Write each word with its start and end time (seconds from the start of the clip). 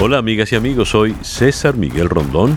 Hola 0.00 0.18
amigas 0.18 0.52
y 0.52 0.54
amigos, 0.54 0.90
soy 0.90 1.16
César 1.22 1.76
Miguel 1.76 2.08
Rondón 2.08 2.56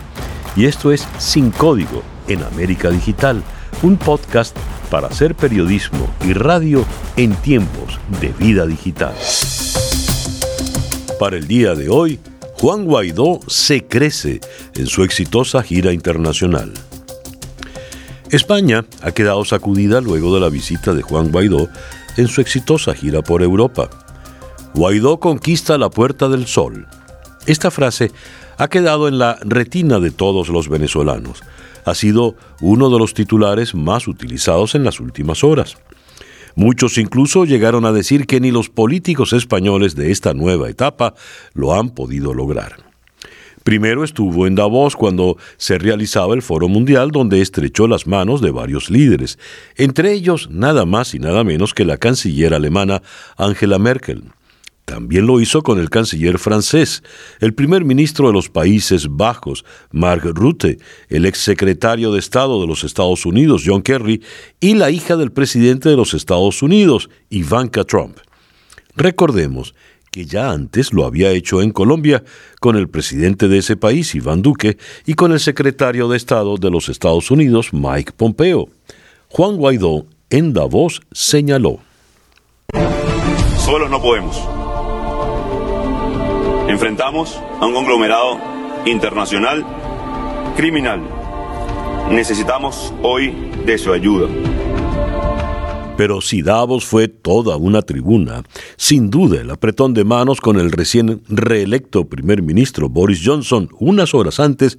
y 0.55 0.65
esto 0.65 0.91
es 0.91 1.07
Sin 1.17 1.49
Código 1.49 2.03
en 2.27 2.43
América 2.43 2.91
Digital, 2.91 3.41
un 3.81 3.97
podcast 3.97 4.55
para 4.91 5.07
hacer 5.07 5.33
periodismo 5.33 6.07
y 6.23 6.33
radio 6.33 6.85
en 7.17 7.33
tiempos 7.33 7.99
de 8.21 8.27
vida 8.33 8.67
digital. 8.67 9.15
Para 11.19 11.37
el 11.37 11.47
día 11.47 11.73
de 11.73 11.89
hoy, 11.89 12.19
Juan 12.59 12.85
Guaidó 12.85 13.39
se 13.47 13.87
crece 13.87 14.39
en 14.75 14.85
su 14.85 15.03
exitosa 15.03 15.63
gira 15.63 15.93
internacional. 15.93 16.71
España 18.29 18.85
ha 19.01 19.13
quedado 19.13 19.43
sacudida 19.45 19.99
luego 19.99 20.31
de 20.35 20.41
la 20.41 20.49
visita 20.49 20.93
de 20.93 21.01
Juan 21.01 21.31
Guaidó 21.31 21.69
en 22.17 22.27
su 22.27 22.39
exitosa 22.39 22.93
gira 22.93 23.23
por 23.23 23.41
Europa. 23.41 23.89
Guaidó 24.75 25.19
conquista 25.19 25.79
la 25.79 25.89
Puerta 25.89 26.29
del 26.29 26.45
Sol 26.45 26.85
esta 27.45 27.71
frase 27.71 28.11
ha 28.57 28.67
quedado 28.67 29.07
en 29.07 29.17
la 29.17 29.37
retina 29.41 29.99
de 29.99 30.11
todos 30.11 30.49
los 30.49 30.69
venezolanos. 30.69 31.41
Ha 31.85 31.95
sido 31.95 32.35
uno 32.59 32.89
de 32.89 32.99
los 32.99 33.13
titulares 33.13 33.73
más 33.73 34.07
utilizados 34.07 34.75
en 34.75 34.83
las 34.83 34.99
últimas 34.99 35.43
horas. 35.43 35.77
Muchos 36.55 36.97
incluso 36.97 37.45
llegaron 37.45 37.85
a 37.85 37.91
decir 37.91 38.27
que 38.27 38.39
ni 38.39 38.51
los 38.51 38.69
políticos 38.69 39.33
españoles 39.33 39.95
de 39.95 40.11
esta 40.11 40.33
nueva 40.33 40.69
etapa 40.69 41.15
lo 41.53 41.73
han 41.73 41.89
podido 41.89 42.33
lograr. 42.33 42.91
Primero 43.63 44.03
estuvo 44.03 44.47
en 44.47 44.55
Davos 44.55 44.95
cuando 44.95 45.37
se 45.57 45.77
realizaba 45.77 46.33
el 46.33 46.41
Foro 46.41 46.67
Mundial 46.67 47.11
donde 47.11 47.41
estrechó 47.41 47.87
las 47.87 48.07
manos 48.07 48.41
de 48.41 48.51
varios 48.51 48.89
líderes, 48.89 49.37
entre 49.75 50.13
ellos 50.13 50.49
nada 50.51 50.85
más 50.85 51.13
y 51.13 51.19
nada 51.19 51.43
menos 51.43 51.73
que 51.73 51.85
la 51.85 51.97
canciller 51.97 52.53
alemana 52.53 53.03
Angela 53.37 53.77
Merkel. 53.77 54.23
También 54.91 55.25
lo 55.25 55.39
hizo 55.39 55.61
con 55.61 55.79
el 55.79 55.89
canciller 55.89 56.37
francés, 56.37 57.01
el 57.39 57.53
primer 57.53 57.85
ministro 57.85 58.27
de 58.27 58.33
los 58.33 58.49
Países 58.49 59.07
Bajos, 59.09 59.63
Mark 59.89 60.23
Rutte, 60.35 60.79
el 61.07 61.25
exsecretario 61.25 62.11
de 62.11 62.19
Estado 62.19 62.59
de 62.59 62.67
los 62.67 62.83
Estados 62.83 63.25
Unidos, 63.25 63.63
John 63.65 63.83
Kerry, 63.83 64.21
y 64.59 64.73
la 64.73 64.91
hija 64.91 65.15
del 65.15 65.31
presidente 65.31 65.87
de 65.87 65.95
los 65.95 66.13
Estados 66.13 66.61
Unidos, 66.61 67.09
Ivanka 67.29 67.85
Trump. 67.85 68.17
Recordemos 68.97 69.75
que 70.11 70.25
ya 70.25 70.51
antes 70.51 70.91
lo 70.91 71.05
había 71.05 71.31
hecho 71.31 71.61
en 71.61 71.71
Colombia 71.71 72.25
con 72.59 72.75
el 72.75 72.89
presidente 72.89 73.47
de 73.47 73.59
ese 73.59 73.77
país, 73.77 74.13
Iván 74.13 74.41
Duque, 74.41 74.77
y 75.05 75.13
con 75.13 75.31
el 75.31 75.39
secretario 75.39 76.09
de 76.09 76.17
Estado 76.17 76.57
de 76.57 76.69
los 76.69 76.89
Estados 76.89 77.31
Unidos, 77.31 77.69
Mike 77.71 78.11
Pompeo. 78.17 78.67
Juan 79.29 79.55
Guaidó 79.55 80.05
en 80.29 80.51
Davos 80.51 80.99
señaló. 81.13 81.79
Solo 83.57 83.87
no 83.87 84.01
podemos 84.01 84.60
Enfrentamos 86.71 87.37
a 87.59 87.65
un 87.65 87.73
conglomerado 87.73 88.39
internacional 88.85 89.65
criminal. 90.55 91.01
Necesitamos 92.09 92.93
hoy 93.03 93.33
de 93.65 93.77
su 93.77 93.91
ayuda. 93.91 94.29
Pero 95.97 96.21
si 96.21 96.41
Davos 96.41 96.85
fue 96.85 97.09
toda 97.09 97.57
una 97.57 97.81
tribuna, 97.81 98.43
sin 98.77 99.09
duda 99.09 99.41
el 99.41 99.51
apretón 99.51 99.93
de 99.93 100.05
manos 100.05 100.39
con 100.39 100.57
el 100.61 100.71
recién 100.71 101.21
reelecto 101.27 102.05
primer 102.05 102.41
ministro 102.41 102.87
Boris 102.87 103.19
Johnson 103.21 103.67
unas 103.77 104.13
horas 104.13 104.39
antes 104.39 104.77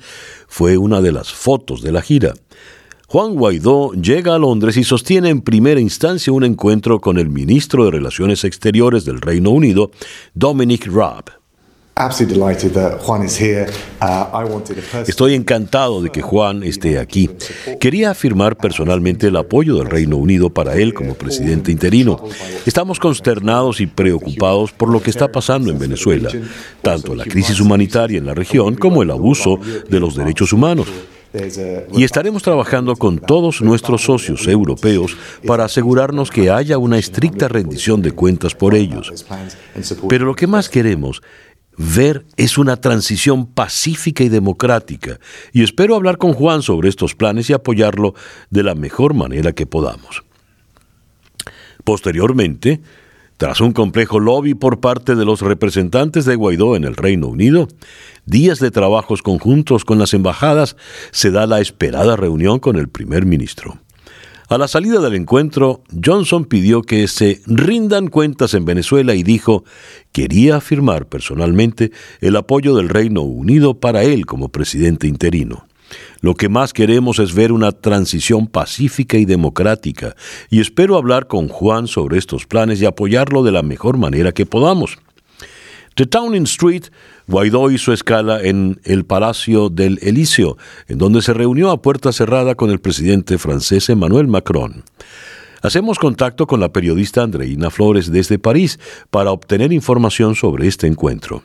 fue 0.48 0.78
una 0.78 1.02
de 1.02 1.12
las 1.12 1.30
fotos 1.30 1.82
de 1.82 1.92
la 1.92 2.00
gira. 2.00 2.32
Juan 3.06 3.34
Guaidó 3.34 3.92
llega 3.92 4.34
a 4.34 4.38
Londres 4.38 4.78
y 4.78 4.84
sostiene 4.84 5.28
en 5.28 5.42
primera 5.42 5.78
instancia 5.78 6.32
un 6.32 6.44
encuentro 6.44 7.02
con 7.02 7.18
el 7.18 7.28
ministro 7.28 7.84
de 7.84 7.90
Relaciones 7.90 8.44
Exteriores 8.44 9.04
del 9.04 9.20
Reino 9.20 9.50
Unido, 9.50 9.90
Dominic 10.32 10.86
Raab. 10.86 11.41
Estoy 15.06 15.34
encantado 15.34 16.02
de 16.02 16.10
que 16.10 16.22
Juan 16.22 16.62
esté 16.62 16.98
aquí. 16.98 17.30
Quería 17.80 18.10
afirmar 18.10 18.56
personalmente 18.56 19.28
el 19.28 19.36
apoyo 19.36 19.76
del 19.76 19.90
Reino 19.90 20.16
Unido 20.16 20.50
para 20.50 20.74
él 20.76 20.94
como 20.94 21.14
presidente 21.14 21.70
interino. 21.70 22.22
Estamos 22.66 22.98
consternados 22.98 23.80
y 23.80 23.86
preocupados 23.86 24.72
por 24.72 24.90
lo 24.90 25.02
que 25.02 25.10
está 25.10 25.30
pasando 25.30 25.70
en 25.70 25.78
Venezuela, 25.78 26.30
tanto 26.80 27.14
la 27.14 27.24
crisis 27.24 27.60
humanitaria 27.60 28.18
en 28.18 28.26
la 28.26 28.34
región 28.34 28.74
como 28.76 29.02
el 29.02 29.10
abuso 29.10 29.58
de 29.88 30.00
los 30.00 30.16
derechos 30.16 30.52
humanos. 30.52 30.88
Y 31.94 32.04
estaremos 32.04 32.42
trabajando 32.42 32.94
con 32.96 33.18
todos 33.18 33.62
nuestros 33.62 34.02
socios 34.02 34.46
europeos 34.46 35.16
para 35.46 35.64
asegurarnos 35.64 36.30
que 36.30 36.50
haya 36.50 36.76
una 36.76 36.98
estricta 36.98 37.48
rendición 37.48 38.02
de 38.02 38.12
cuentas 38.12 38.54
por 38.54 38.74
ellos. 38.74 39.24
Pero 40.08 40.26
lo 40.26 40.34
que 40.34 40.46
más 40.46 40.68
queremos 40.68 41.22
ver 41.76 42.24
es 42.36 42.58
una 42.58 42.76
transición 42.76 43.46
pacífica 43.46 44.24
y 44.24 44.28
democrática, 44.28 45.18
y 45.52 45.62
espero 45.62 45.96
hablar 45.96 46.18
con 46.18 46.32
Juan 46.32 46.62
sobre 46.62 46.88
estos 46.88 47.14
planes 47.14 47.50
y 47.50 47.52
apoyarlo 47.52 48.14
de 48.50 48.62
la 48.62 48.74
mejor 48.74 49.14
manera 49.14 49.52
que 49.52 49.66
podamos. 49.66 50.22
Posteriormente, 51.84 52.80
tras 53.36 53.60
un 53.60 53.72
complejo 53.72 54.20
lobby 54.20 54.54
por 54.54 54.80
parte 54.80 55.16
de 55.16 55.24
los 55.24 55.40
representantes 55.40 56.24
de 56.24 56.36
Guaidó 56.36 56.76
en 56.76 56.84
el 56.84 56.94
Reino 56.94 57.26
Unido, 57.26 57.66
días 58.24 58.60
de 58.60 58.70
trabajos 58.70 59.22
conjuntos 59.22 59.84
con 59.84 59.98
las 59.98 60.14
embajadas, 60.14 60.76
se 61.10 61.32
da 61.32 61.46
la 61.46 61.60
esperada 61.60 62.14
reunión 62.14 62.60
con 62.60 62.76
el 62.76 62.88
primer 62.88 63.26
ministro. 63.26 63.78
A 64.52 64.58
la 64.58 64.68
salida 64.68 65.00
del 65.00 65.14
encuentro, 65.14 65.82
Johnson 66.04 66.44
pidió 66.44 66.82
que 66.82 67.08
se 67.08 67.40
rindan 67.46 68.08
cuentas 68.08 68.52
en 68.52 68.66
Venezuela 68.66 69.14
y 69.14 69.22
dijo 69.22 69.64
quería 70.12 70.56
afirmar 70.56 71.06
personalmente 71.06 71.90
el 72.20 72.36
apoyo 72.36 72.74
del 72.74 72.90
Reino 72.90 73.22
Unido 73.22 73.80
para 73.80 74.02
él 74.02 74.26
como 74.26 74.50
presidente 74.50 75.06
interino. 75.06 75.64
Lo 76.20 76.34
que 76.34 76.50
más 76.50 76.74
queremos 76.74 77.18
es 77.18 77.34
ver 77.34 77.50
una 77.50 77.72
transición 77.72 78.46
pacífica 78.46 79.16
y 79.16 79.24
democrática, 79.24 80.16
y 80.50 80.60
espero 80.60 80.98
hablar 80.98 81.28
con 81.28 81.48
Juan 81.48 81.86
sobre 81.86 82.18
estos 82.18 82.44
planes 82.44 82.82
y 82.82 82.84
apoyarlo 82.84 83.42
de 83.44 83.52
la 83.52 83.62
mejor 83.62 83.96
manera 83.96 84.32
que 84.32 84.44
podamos. 84.44 84.98
The 85.94 86.06
Towning 86.06 86.44
Street, 86.44 86.84
Guaidó 87.26 87.70
hizo 87.70 87.92
escala 87.92 88.40
en 88.40 88.80
el 88.84 89.04
Palacio 89.04 89.68
del 89.68 89.98
Elíseo, 90.02 90.56
en 90.88 90.98
donde 90.98 91.20
se 91.20 91.34
reunió 91.34 91.70
a 91.70 91.82
puerta 91.82 92.12
cerrada 92.12 92.54
con 92.54 92.70
el 92.70 92.78
presidente 92.78 93.36
francés 93.38 93.90
Emmanuel 93.90 94.26
Macron. 94.26 94.84
Hacemos 95.60 95.98
contacto 95.98 96.46
con 96.46 96.60
la 96.60 96.72
periodista 96.72 97.22
Andreina 97.22 97.70
Flores 97.70 98.10
desde 98.10 98.38
París 98.38 98.80
para 99.10 99.30
obtener 99.30 99.72
información 99.72 100.34
sobre 100.34 100.66
este 100.66 100.86
encuentro. 100.86 101.42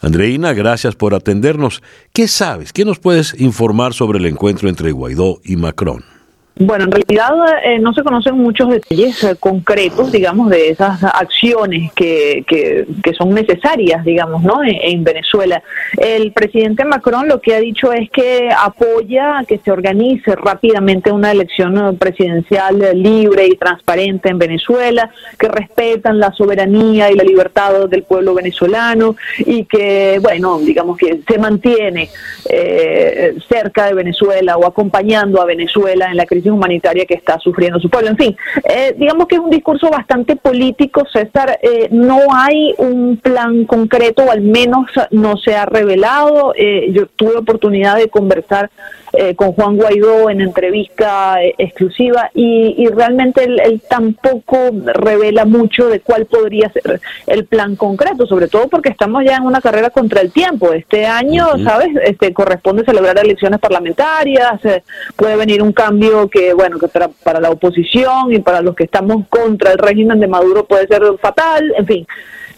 Andreina, 0.00 0.52
gracias 0.52 0.94
por 0.94 1.14
atendernos. 1.14 1.82
¿Qué 2.12 2.28
sabes? 2.28 2.72
¿Qué 2.72 2.84
nos 2.84 2.98
puedes 2.98 3.38
informar 3.40 3.94
sobre 3.94 4.18
el 4.18 4.26
encuentro 4.26 4.68
entre 4.68 4.92
Guaidó 4.92 5.40
y 5.44 5.56
Macron? 5.56 6.11
Bueno, 6.54 6.84
en 6.84 6.92
realidad 6.92 7.30
eh, 7.64 7.78
no 7.78 7.94
se 7.94 8.02
conocen 8.02 8.36
muchos 8.36 8.68
detalles 8.68 9.24
eh, 9.24 9.36
concretos, 9.40 10.12
digamos, 10.12 10.50
de 10.50 10.68
esas 10.68 11.02
acciones 11.02 11.90
que, 11.94 12.44
que, 12.46 12.86
son 13.14 13.30
necesarias, 13.30 14.04
digamos, 14.04 14.42
¿no? 14.42 14.60
En, 14.62 15.02
Venezuela. 15.02 15.62
El 15.98 16.32
presidente 16.32 16.84
Macron 16.84 17.28
lo 17.28 17.40
que 17.40 17.54
ha 17.54 17.60
dicho 17.60 17.92
es 17.92 18.10
que 18.10 18.50
apoya 18.56 19.44
que 19.46 19.58
se 19.58 19.70
organice 19.70 20.34
rápidamente 20.36 21.10
una 21.10 21.32
elección 21.32 21.96
presidencial 21.96 22.78
libre 22.94 23.46
y 23.46 23.56
transparente 23.56 24.28
en 24.28 24.38
Venezuela, 24.38 25.10
que 25.38 25.48
respetan 25.48 26.18
la 26.18 26.32
soberanía 26.32 27.10
y 27.10 27.16
la 27.16 27.24
libertad 27.24 27.88
del 27.88 28.02
pueblo 28.04 28.34
venezolano 28.34 29.16
y 29.38 29.64
que, 29.64 30.18
bueno, 30.22 30.58
digamos 30.58 30.96
que 30.96 31.20
se 31.26 31.38
mantiene 31.38 32.08
eh, 32.48 33.34
cerca 33.48 33.86
de 33.86 33.94
Venezuela 33.94 34.56
o 34.56 34.66
acompañando 34.66 35.40
a 35.40 35.44
Venezuela 35.44 36.10
en 36.10 36.16
la 36.16 36.26
crisis 36.26 36.41
humanitaria 36.50 37.04
que 37.06 37.14
está 37.14 37.38
sufriendo 37.38 37.78
su 37.80 37.90
pueblo. 37.90 38.10
En 38.10 38.16
fin, 38.16 38.36
eh, 38.64 38.94
digamos 38.96 39.26
que 39.26 39.36
es 39.36 39.40
un 39.40 39.50
discurso 39.50 39.90
bastante 39.90 40.36
político, 40.36 41.04
César. 41.12 41.58
Eh, 41.62 41.88
no 41.90 42.18
hay 42.34 42.74
un 42.78 43.16
plan 43.16 43.64
concreto, 43.64 44.24
o 44.24 44.30
al 44.30 44.40
menos 44.40 44.86
no 45.10 45.36
se 45.36 45.54
ha 45.54 45.66
revelado. 45.66 46.54
Eh, 46.56 46.90
yo 46.92 47.06
tuve 47.06 47.36
oportunidad 47.36 47.96
de 47.96 48.08
conversar 48.08 48.70
eh, 49.14 49.34
con 49.34 49.52
Juan 49.52 49.76
Guaidó 49.76 50.30
en 50.30 50.40
entrevista 50.40 51.42
eh, 51.42 51.54
exclusiva 51.58 52.30
y, 52.32 52.86
realmente 52.88 53.44
él, 53.44 53.82
tampoco 53.86 54.70
revela 54.72 55.44
mucho 55.44 55.88
de 55.88 56.00
cuál 56.00 56.24
podría 56.24 56.70
ser 56.70 56.98
el 57.26 57.44
plan 57.44 57.76
concreto, 57.76 58.26
sobre 58.26 58.48
todo 58.48 58.68
porque 58.68 58.88
estamos 58.88 59.22
ya 59.22 59.36
en 59.36 59.42
una 59.42 59.60
carrera 59.60 59.90
contra 59.90 60.22
el 60.22 60.32
tiempo. 60.32 60.72
Este 60.72 61.04
año, 61.04 61.46
¿sabes? 61.62 61.90
Este 62.04 62.32
corresponde 62.32 62.86
celebrar 62.86 63.18
elecciones 63.18 63.60
parlamentarias, 63.60 64.64
eh, 64.64 64.82
puede 65.14 65.36
venir 65.36 65.62
un 65.62 65.72
cambio 65.72 66.28
que, 66.32 66.54
bueno, 66.54 66.78
que 66.78 66.88
para, 66.88 67.08
para 67.08 67.40
la 67.40 67.50
oposición 67.50 68.32
y 68.32 68.40
para 68.40 68.60
los 68.60 68.74
que 68.74 68.84
estamos 68.84 69.26
contra 69.28 69.72
el 69.72 69.78
régimen 69.78 70.18
de 70.18 70.26
Maduro 70.26 70.64
puede 70.64 70.86
ser 70.86 71.02
fatal, 71.20 71.72
en 71.76 71.86
fin. 71.86 72.06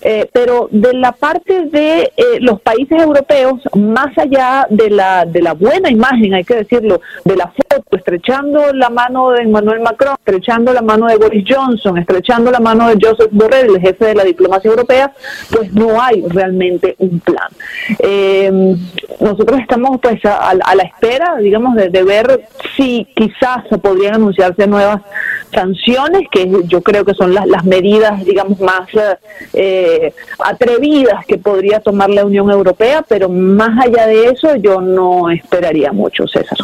Eh, 0.06 0.28
pero 0.32 0.68
de 0.70 0.92
la 0.92 1.12
parte 1.12 1.62
de 1.64 2.12
eh, 2.14 2.38
los 2.40 2.60
países 2.60 3.00
europeos, 3.00 3.62
más 3.74 4.16
allá 4.18 4.66
de 4.68 4.90
la, 4.90 5.24
de 5.24 5.40
la 5.40 5.54
buena 5.54 5.90
imagen, 5.90 6.34
hay 6.34 6.44
que 6.44 6.56
decirlo, 6.56 7.00
de 7.24 7.36
la 7.36 7.46
foto, 7.46 7.96
estrechando 7.96 8.74
la 8.74 8.90
mano 8.90 9.30
de 9.30 9.44
Emmanuel 9.44 9.80
Macron, 9.80 10.16
estrechando 10.18 10.74
la 10.74 10.82
mano 10.82 11.06
de 11.06 11.16
Boris 11.16 11.44
Johnson, 11.48 11.96
estrechando 11.96 12.50
la 12.50 12.60
mano 12.60 12.88
de 12.88 12.98
Joseph 13.00 13.30
Borrell, 13.32 13.76
el 13.76 13.80
jefe 13.80 14.04
de 14.04 14.14
la 14.14 14.24
diplomacia 14.24 14.70
europea, 14.70 15.10
pues 15.50 15.72
no 15.72 15.98
hay 16.00 16.22
realmente 16.28 16.96
un 16.98 17.20
plan. 17.20 17.48
Eh, 17.98 18.76
nosotros 19.20 19.58
estamos 19.60 19.98
pues 20.02 20.22
a, 20.24 20.54
la 20.54 20.82
espera, 20.82 21.36
digamos, 21.40 21.76
de, 21.76 22.04
ver 22.04 22.46
si 22.76 23.06
quizás 23.16 23.66
se 23.70 23.78
podrían 23.78 24.16
anunciarse 24.16 24.66
nuevas 24.66 25.00
sanciones, 25.52 26.28
que 26.30 26.50
yo 26.66 26.82
creo 26.82 27.04
que 27.04 27.14
son 27.14 27.32
las, 27.32 27.46
las 27.46 27.64
medidas, 27.64 28.22
digamos, 28.24 28.60
más 28.60 28.88
eh, 29.54 29.93
atrevidas 30.38 31.24
que 31.26 31.38
podría 31.38 31.80
tomar 31.80 32.10
la 32.10 32.24
Unión 32.24 32.50
Europea, 32.50 33.04
pero 33.08 33.28
más 33.28 33.86
allá 33.86 34.06
de 34.06 34.26
eso 34.26 34.56
yo 34.56 34.80
no 34.80 35.30
esperaría 35.30 35.92
mucho, 35.92 36.26
César. 36.26 36.58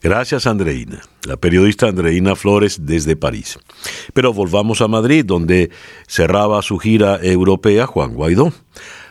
Gracias, 0.00 0.46
Andreina. 0.46 1.00
La 1.26 1.36
periodista 1.36 1.88
Andreina 1.88 2.36
Flores 2.36 2.86
desde 2.86 3.16
París. 3.16 3.58
Pero 4.14 4.32
volvamos 4.32 4.80
a 4.80 4.86
Madrid, 4.86 5.24
donde 5.24 5.70
cerraba 6.06 6.62
su 6.62 6.78
gira 6.78 7.18
europea 7.20 7.86
Juan 7.86 8.14
Guaidó. 8.14 8.52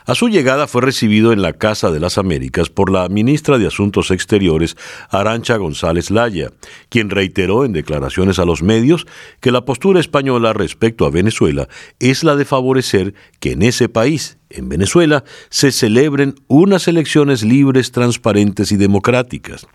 A 0.08 0.14
su 0.14 0.30
llegada 0.30 0.66
fue 0.66 0.80
recibido 0.80 1.34
en 1.34 1.42
la 1.42 1.52
Casa 1.52 1.90
de 1.90 2.00
las 2.00 2.16
Américas 2.16 2.70
por 2.70 2.90
la 2.90 3.10
ministra 3.10 3.58
de 3.58 3.66
Asuntos 3.66 4.10
Exteriores, 4.10 4.74
Arancha 5.10 5.58
González 5.58 6.10
Laya, 6.10 6.50
quien 6.88 7.10
reiteró 7.10 7.66
en 7.66 7.74
declaraciones 7.74 8.38
a 8.38 8.46
los 8.46 8.62
medios 8.62 9.06
que 9.40 9.52
la 9.52 9.66
postura 9.66 10.00
española 10.00 10.54
respecto 10.54 11.04
a 11.04 11.10
Venezuela 11.10 11.68
es 11.98 12.24
la 12.24 12.36
de 12.36 12.46
favorecer 12.46 13.12
que 13.38 13.52
en 13.52 13.60
ese 13.60 13.90
país, 13.90 14.38
en 14.48 14.70
Venezuela, 14.70 15.24
se 15.50 15.72
celebren 15.72 16.36
unas 16.46 16.88
elecciones 16.88 17.42
libres, 17.42 17.92
transparentes 17.92 18.72
y 18.72 18.78
democráticas. 18.78 19.66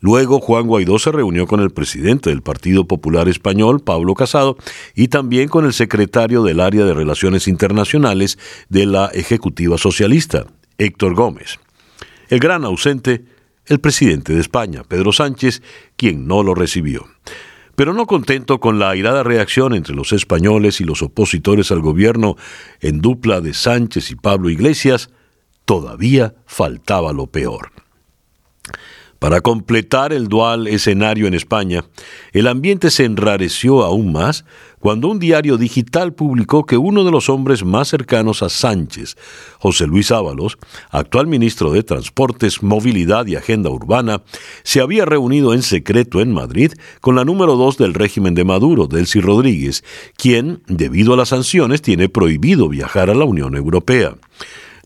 Luego 0.00 0.40
Juan 0.40 0.66
Guaidó 0.66 0.98
se 0.98 1.12
reunió 1.12 1.46
con 1.46 1.60
el 1.60 1.70
presidente 1.70 2.30
del 2.30 2.42
Partido 2.42 2.86
Popular 2.86 3.28
Español, 3.28 3.80
Pablo 3.80 4.14
Casado, 4.14 4.56
y 4.94 5.08
también 5.08 5.48
con 5.48 5.64
el 5.64 5.72
secretario 5.72 6.42
del 6.42 6.60
área 6.60 6.84
de 6.84 6.94
Relaciones 6.94 7.48
Internacionales 7.48 8.38
de 8.68 8.86
la 8.86 9.06
Ejecutiva 9.06 9.78
Socialista, 9.78 10.46
Héctor 10.78 11.14
Gómez. 11.14 11.58
El 12.28 12.40
gran 12.40 12.64
ausente, 12.64 13.24
el 13.66 13.80
presidente 13.80 14.34
de 14.34 14.40
España, 14.40 14.82
Pedro 14.84 15.12
Sánchez, 15.12 15.62
quien 15.96 16.26
no 16.26 16.42
lo 16.42 16.54
recibió. 16.54 17.06
Pero 17.74 17.92
no 17.92 18.06
contento 18.06 18.58
con 18.58 18.78
la 18.78 18.90
airada 18.90 19.22
reacción 19.22 19.74
entre 19.74 19.94
los 19.94 20.12
españoles 20.12 20.80
y 20.80 20.84
los 20.84 21.02
opositores 21.02 21.70
al 21.70 21.80
gobierno 21.80 22.36
en 22.80 23.00
dupla 23.00 23.40
de 23.40 23.52
Sánchez 23.52 24.10
y 24.10 24.16
Pablo 24.16 24.48
Iglesias, 24.48 25.10
todavía 25.66 26.34
faltaba 26.46 27.12
lo 27.12 27.26
peor. 27.26 27.70
Para 29.26 29.40
completar 29.40 30.12
el 30.12 30.28
dual 30.28 30.68
escenario 30.68 31.26
en 31.26 31.34
España, 31.34 31.84
el 32.32 32.46
ambiente 32.46 32.92
se 32.92 33.04
enrareció 33.04 33.82
aún 33.82 34.12
más 34.12 34.44
cuando 34.78 35.08
un 35.08 35.18
diario 35.18 35.56
digital 35.56 36.14
publicó 36.14 36.64
que 36.64 36.76
uno 36.76 37.02
de 37.02 37.10
los 37.10 37.28
hombres 37.28 37.64
más 37.64 37.88
cercanos 37.88 38.44
a 38.44 38.48
Sánchez, 38.48 39.16
José 39.58 39.88
Luis 39.88 40.12
Ábalos, 40.12 40.58
actual 40.90 41.26
ministro 41.26 41.72
de 41.72 41.82
Transportes, 41.82 42.62
Movilidad 42.62 43.26
y 43.26 43.34
Agenda 43.34 43.68
Urbana, 43.68 44.22
se 44.62 44.80
había 44.80 45.04
reunido 45.04 45.54
en 45.54 45.62
secreto 45.62 46.20
en 46.20 46.32
Madrid 46.32 46.74
con 47.00 47.16
la 47.16 47.24
número 47.24 47.56
dos 47.56 47.78
del 47.78 47.94
régimen 47.94 48.36
de 48.36 48.44
Maduro, 48.44 48.86
Delcy 48.86 49.20
Rodríguez, 49.20 49.82
quien, 50.16 50.62
debido 50.68 51.14
a 51.14 51.16
las 51.16 51.30
sanciones, 51.30 51.82
tiene 51.82 52.08
prohibido 52.08 52.68
viajar 52.68 53.10
a 53.10 53.14
la 53.16 53.24
Unión 53.24 53.56
Europea. 53.56 54.14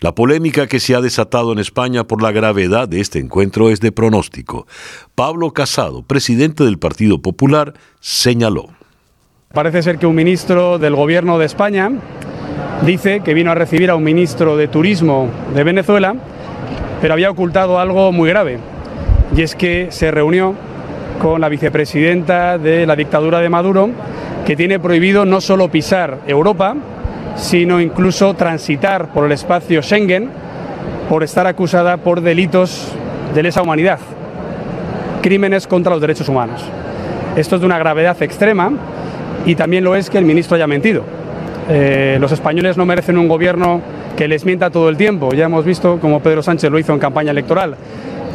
La 0.03 0.15
polémica 0.15 0.67
que 0.67 0.81
se 0.81 0.95
ha 0.95 1.03
desatado 1.03 1.53
en 1.53 1.59
España 1.59 2.05
por 2.05 2.23
la 2.23 2.33
gravedad 2.33 2.89
de 2.89 3.01
este 3.01 3.19
encuentro 3.19 3.69
es 3.69 3.81
de 3.81 3.93
pronóstico. 3.93 4.67
Pablo 5.15 5.51
Casado, 5.51 6.03
presidente 6.03 6.65
del 6.65 6.79
Partido 6.79 7.21
Popular, 7.21 7.75
señaló. 8.01 8.69
Parece 9.53 9.83
ser 9.83 9.99
que 9.99 10.07
un 10.07 10.15
ministro 10.15 10.79
del 10.79 10.95
gobierno 10.95 11.39
de 11.39 11.45
España 11.45 11.91
dice 12.87 13.21
que 13.21 13.35
vino 13.35 13.51
a 13.51 13.55
recibir 13.55 13.91
a 13.91 13.95
un 13.95 14.03
ministro 14.03 14.57
de 14.57 14.69
Turismo 14.69 15.29
de 15.55 15.65
Venezuela, 15.65 16.15
pero 17.03 17.13
había 17.13 17.31
ocultado 17.31 17.79
algo 17.79 18.11
muy 18.11 18.31
grave, 18.31 18.59
y 19.37 19.43
es 19.43 19.55
que 19.55 19.89
se 19.91 20.11
reunió 20.11 20.55
con 21.21 21.43
la 21.43 21.51
vicepresidenta 21.51 22.57
de 22.57 22.87
la 22.87 22.97
dictadura 22.97 23.41
de 23.41 23.51
Maduro, 23.51 23.91
que 24.47 24.57
tiene 24.57 24.81
prohibido 24.81 25.27
no 25.27 25.43
solo 25.43 25.71
pisar 25.71 26.21
Europa, 26.27 26.75
sino 27.37 27.81
incluso 27.81 28.35
transitar 28.35 29.09
por 29.09 29.25
el 29.25 29.33
espacio 29.33 29.83
Schengen 29.83 30.31
por 31.09 31.25
estar 31.25 31.47
acusada 31.47 31.97
por 31.97 32.21
delitos 32.21 32.89
de 33.35 33.43
lesa 33.43 33.63
humanidad, 33.63 33.99
crímenes 35.23 35.67
contra 35.67 35.93
los 35.93 36.01
derechos 36.01 36.29
humanos. 36.29 36.63
Esto 37.37 37.57
es 37.57 37.61
de 37.61 37.67
una 37.67 37.79
gravedad 37.79 38.21
extrema 38.23 38.71
y 39.45 39.55
también 39.55 39.85
lo 39.85 39.97
es 39.97 40.11
que 40.11 40.19
el 40.19 40.25
ministro 40.25 40.55
haya 40.57 40.67
mentido. 40.67 41.03
Eh, 41.69 42.19
los 42.21 42.33
españoles 42.33 42.77
no 42.77 42.87
merecen 42.87 43.19
un 43.19 43.29
gobierno 43.29 43.81
que 44.17 44.29
les 44.29 44.45
mienta 44.45 44.71
todo 44.71 44.89
el 44.89 44.97
tiempo. 44.97 45.33
Ya 45.33 45.47
hemos 45.47 45.65
visto 45.65 45.99
como 46.01 46.21
Pedro 46.21 46.43
Sánchez 46.43 46.71
lo 46.71 46.79
hizo 46.79 46.93
en 46.93 46.99
campaña 46.99 47.31
electoral. 47.31 47.77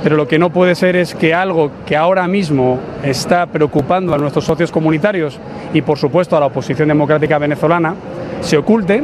Pero 0.04 0.18
lo 0.18 0.28
que 0.28 0.38
no 0.38 0.52
puede 0.52 0.76
ser 0.76 0.96
es 0.96 1.16
que 1.16 1.34
algo 1.34 1.72
que 1.86 1.98
ahora 1.98 2.28
mismo 2.28 2.80
está 3.04 3.48
preocupando 3.48 4.14
a 4.14 4.18
nuestros 4.18 4.46
socios 4.46 4.72
comunitarios 4.72 5.40
y 5.74 5.82
por 5.82 5.98
supuesto 5.98 6.38
a 6.38 6.40
la 6.40 6.46
oposición 6.46 6.88
democrática 6.88 7.40
venezolana 7.40 7.96
se 8.42 8.58
oculte 8.58 9.04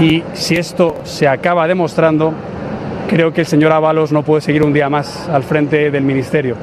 y 0.00 0.22
si 0.32 0.56
esto 0.56 0.96
se 1.04 1.28
acaba 1.28 1.66
demostrando, 1.66 2.32
creo 3.08 3.32
que 3.32 3.42
el 3.42 3.46
señor 3.46 3.72
Ábalos 3.72 4.12
no 4.12 4.22
puede 4.22 4.40
seguir 4.40 4.62
un 4.62 4.72
día 4.72 4.88
más 4.88 5.28
al 5.28 5.42
frente 5.42 5.90
del 5.90 6.04
Ministerio. 6.04 6.56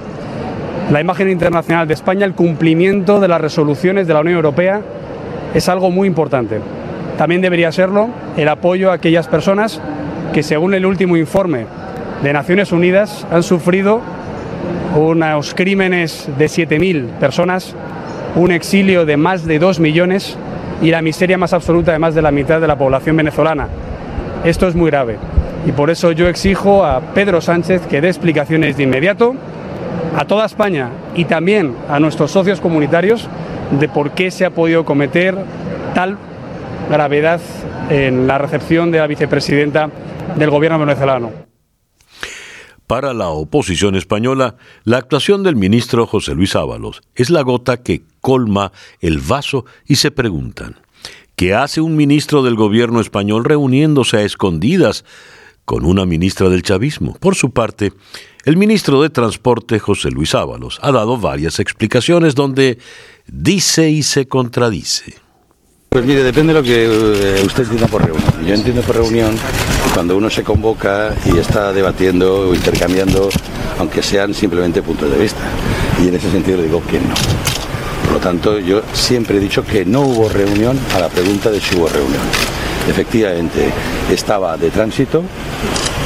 La 0.92 1.02
imagen 1.02 1.30
internacional 1.30 1.88
de 1.88 1.94
España, 1.94 2.26
el 2.26 2.34
cumplimiento 2.34 3.20
de 3.20 3.28
las 3.28 3.40
resoluciones 3.40 4.08
de 4.08 4.14
la 4.14 4.22
Unión 4.22 4.38
Europea 4.38 4.82
es 5.54 5.70
algo 5.70 5.92
muy 5.92 6.08
importante. 6.08 6.60
También 7.18 7.42
debería 7.42 7.72
serlo 7.72 8.10
el 8.38 8.48
apoyo 8.48 8.90
a 8.90 8.96
aquellas 8.96 9.28
personas 9.28 9.80
que, 10.34 10.42
según 10.42 10.74
el 10.74 10.86
último 10.86 11.18
informe 11.18 11.66
de 12.24 12.34
Naciones 12.34 12.72
Unidas, 12.72 13.28
han 13.32 13.44
sufrido 13.44 14.02
unos 14.96 15.54
crímenes 15.54 16.28
de 16.38 16.46
7.000 16.46 17.06
personas, 17.20 17.76
un 18.36 18.52
exilio 18.52 19.06
de 19.06 19.18
más 19.18 19.46
de 19.46 19.60
2 19.60 19.80
millones 19.80 20.38
y 20.82 20.92
la 20.92 21.02
miseria 21.02 21.38
más 21.38 21.54
absoluta 21.54 21.92
de 21.92 22.00
más 22.00 22.16
de 22.16 22.22
la 22.22 22.32
mitad 22.32 22.62
de 22.62 22.68
la 22.68 22.78
población 22.78 23.18
venezolana. 23.18 23.68
Esto 24.44 24.68
es 24.68 24.76
muy 24.76 24.90
grave 24.90 25.18
y 25.66 25.72
por 25.72 25.90
eso 25.90 26.12
yo 26.12 26.28
exijo 26.28 26.86
a 26.86 27.02
Pedro 27.14 27.42
Sánchez 27.42 27.86
que 27.88 28.02
dé 28.02 28.08
explicaciones 28.08 28.78
de 28.78 28.84
inmediato 28.84 29.36
a 30.18 30.26
toda 30.26 30.46
España 30.46 30.90
y 31.16 31.26
también 31.26 31.76
a 31.90 32.00
nuestros 32.00 32.32
socios 32.32 32.62
comunitarios 32.62 33.28
de 33.80 33.90
por 33.90 34.12
qué 34.12 34.32
se 34.32 34.46
ha 34.46 34.50
podido 34.50 34.86
cometer 34.86 35.36
tal 35.94 36.18
gravedad 36.90 37.40
en 37.90 38.28
la 38.28 38.38
recepción 38.38 38.92
de 38.92 39.00
la 39.00 39.08
vicepresidenta 39.08 39.90
del 40.36 40.50
gobierno 40.50 40.80
venezolano. 40.80 41.49
Para 42.90 43.14
la 43.14 43.30
oposición 43.30 43.96
española, 43.96 44.56
la 44.84 44.98
actuación 44.98 45.44
del 45.44 45.56
ministro 45.56 46.08
José 46.08 46.34
Luis 46.34 46.56
Ábalos 46.56 47.04
es 47.14 47.30
la 47.30 47.44
gota 47.44 47.84
que 47.84 48.02
colma 48.20 48.72
el 49.00 49.20
vaso 49.20 49.66
y 49.86 49.98
se 49.98 50.10
preguntan, 50.10 50.76
¿qué 51.36 51.54
hace 51.54 51.82
un 51.82 51.96
ministro 51.96 52.42
del 52.42 52.56
gobierno 52.56 53.00
español 53.00 53.46
reuniéndose 53.46 54.18
a 54.18 54.24
escondidas 54.24 55.06
con 55.66 55.86
una 55.86 56.08
ministra 56.08 56.50
del 56.50 56.64
chavismo? 56.64 57.16
Por 57.20 57.36
su 57.36 57.52
parte, 57.52 57.94
el 58.44 58.58
ministro 58.58 59.04
de 59.04 59.12
Transporte 59.12 59.78
José 59.78 60.10
Luis 60.10 60.34
Ábalos 60.34 60.80
ha 60.82 60.92
dado 60.92 61.20
varias 61.20 61.60
explicaciones 61.60 62.34
donde 62.34 62.80
dice 63.28 63.92
y 63.92 64.02
se 64.02 64.28
contradice. 64.28 65.29
Pues 65.90 66.06
mire, 66.06 66.24
depende 66.24 66.54
de 66.54 66.60
lo 66.60 66.64
que 66.64 66.86
eh, 66.86 67.44
usted 67.44 67.64
entienda 67.64 67.88
por 67.88 68.06
reunión. 68.06 68.46
Yo 68.46 68.54
entiendo 68.54 68.84
por 68.84 68.96
reunión 68.96 69.36
cuando 69.96 70.16
uno 70.16 70.30
se 70.30 70.44
convoca 70.44 71.16
y 71.26 71.40
está 71.40 71.74
debatiendo 71.74 72.50
o 72.50 72.54
intercambiando, 72.54 73.28
aunque 73.80 74.04
sean 74.04 74.36
simplemente 74.36 74.84
puntos 74.84 75.10
de 75.10 75.18
vista. 75.18 75.42
Y 76.00 76.10
en 76.10 76.16
ese 76.16 76.30
sentido 76.30 76.58
le 76.58 76.66
digo 76.66 76.84
que 76.86 77.00
no. 77.00 77.16
Por 78.04 78.14
lo 78.14 78.20
tanto, 78.20 78.60
yo 78.60 78.84
siempre 78.94 79.38
he 79.38 79.40
dicho 79.40 79.66
que 79.66 79.84
no 79.84 80.02
hubo 80.02 80.30
reunión 80.30 80.80
a 80.96 81.00
la 81.00 81.10
pregunta 81.10 81.50
de 81.50 81.60
si 81.60 81.76
hubo 81.76 81.88
reunión. 81.88 82.22
Efectivamente, 82.88 83.72
estaba 84.12 84.58
de 84.58 84.70
tránsito 84.70 85.24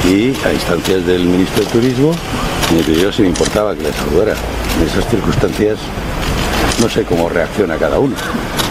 y 0.08 0.34
a 0.46 0.52
instancias 0.54 1.04
del 1.04 1.24
ministro 1.26 1.62
de 1.62 1.70
Turismo 1.70 2.14
me 2.74 2.82
pidió 2.82 3.12
si 3.12 3.20
me 3.20 3.28
importaba 3.28 3.74
que 3.76 3.82
le 3.82 3.92
saludara. 3.92 4.34
En 4.80 4.88
esas 4.88 5.08
circunstancias 5.10 5.78
no 6.80 6.88
sé 6.88 7.04
cómo 7.04 7.28
reacciona 7.28 7.76
cada 7.76 7.98
uno, 7.98 8.14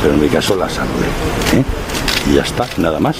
pero 0.01 0.13
en 0.13 0.21
mi 0.21 0.27
caso 0.27 0.55
la 0.55 0.69
saludé. 0.69 1.07
¿eh? 1.53 1.63
Y 2.29 2.35
ya 2.35 2.43
está, 2.43 2.67
nada 2.77 2.99
más. 2.99 3.17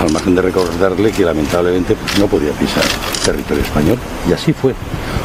Al, 0.00 0.12
margen 0.12 0.34
de 0.34 0.42
recordarle 0.42 1.12
que 1.12 1.24
lamentablemente 1.24 1.94
pues, 1.94 2.18
no 2.18 2.26
podía 2.26 2.52
pisar 2.52 2.84
territorio 3.24 3.62
español. 3.62 3.98
Y 4.28 4.32
así 4.32 4.52
fue. 4.52 4.74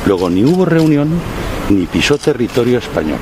Luego 0.06 0.30
ni 0.30 0.46
hubo 0.46 0.66
reunión 0.66 1.10
ni 1.70 1.86
pisó 1.86 2.18
territorio 2.18 2.78
español. 2.78 3.20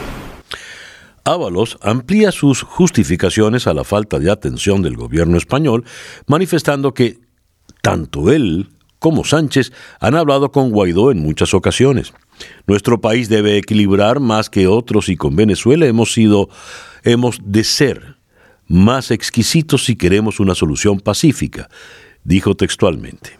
Ábalos 1.23 1.77
amplía 1.81 2.31
sus 2.31 2.61
justificaciones 2.61 3.67
a 3.67 3.73
la 3.73 3.83
falta 3.83 4.19
de 4.19 4.31
atención 4.31 4.81
del 4.81 4.95
gobierno 4.95 5.37
español, 5.37 5.83
manifestando 6.25 6.93
que 6.93 7.19
tanto 7.81 8.31
él 8.31 8.69
como 8.99 9.25
Sánchez 9.25 9.73
han 9.99 10.15
hablado 10.15 10.51
con 10.51 10.69
Guaidó 10.69 11.11
en 11.11 11.19
muchas 11.19 11.53
ocasiones. 11.53 12.13
Nuestro 12.65 13.01
país 13.01 13.29
debe 13.29 13.57
equilibrar 13.57 14.19
más 14.19 14.49
que 14.49 14.67
otros 14.67 15.09
y 15.09 15.15
con 15.15 15.35
Venezuela 15.35 15.85
hemos 15.85 16.13
sido, 16.13 16.49
hemos 17.03 17.39
de 17.43 17.63
ser 17.63 18.17
más 18.67 19.11
exquisitos 19.11 19.85
si 19.85 19.95
queremos 19.95 20.39
una 20.39 20.55
solución 20.55 20.99
pacífica, 20.99 21.69
dijo 22.23 22.55
textualmente. 22.55 23.37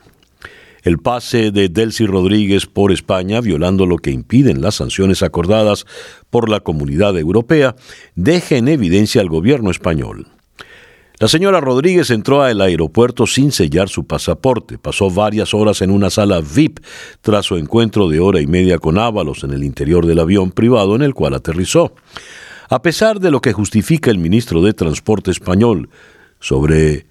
El 0.84 1.00
pase 1.00 1.52
de 1.52 1.68
Delcy 1.68 2.06
Rodríguez 2.06 2.66
por 2.66 2.94
España, 2.94 3.42
violando 3.42 3.86
lo 3.86 3.98
que 3.98 4.12
impiden 4.12 4.62
las 4.62 4.76
sanciones 4.76 5.22
acordadas 5.22 5.86
por 6.30 6.50
la 6.50 6.62
comunidad 6.62 7.18
europea, 7.18 7.76
deja 8.16 8.56
en 8.56 8.70
evidencia 8.70 9.20
al 9.20 9.28
gobierno 9.28 9.70
español. 9.70 10.28
La 11.20 11.28
señora 11.28 11.60
Rodríguez 11.60 12.12
entró 12.12 12.44
al 12.44 12.62
aeropuerto 12.62 13.26
sin 13.26 13.52
sellar 13.52 13.90
su 13.90 14.06
pasaporte. 14.06 14.78
Pasó 14.78 15.10
varias 15.10 15.56
horas 15.56 15.82
en 15.82 15.90
una 15.90 16.12
sala 16.12 16.42
VIP 16.42 16.80
tras 17.22 17.48
su 17.48 17.58
encuentro 17.58 18.08
de 18.08 18.20
hora 18.20 18.40
y 18.40 18.46
media 18.46 18.78
con 18.78 19.00
Ábalos 19.00 19.44
en 19.44 19.52
el 19.52 19.64
interior 19.64 20.06
del 20.06 20.20
avión 20.20 20.52
privado 20.52 20.96
en 20.96 21.02
el 21.02 21.16
cual 21.16 21.34
aterrizó. 21.34 21.96
A 22.70 22.84
pesar 22.84 23.20
de 23.20 23.32
lo 23.32 23.42
que 23.42 23.52
justifica 23.52 24.12
el 24.12 24.20
ministro 24.20 24.62
de 24.62 24.74
Transporte 24.74 25.32
español 25.32 25.90
sobre 26.40 27.08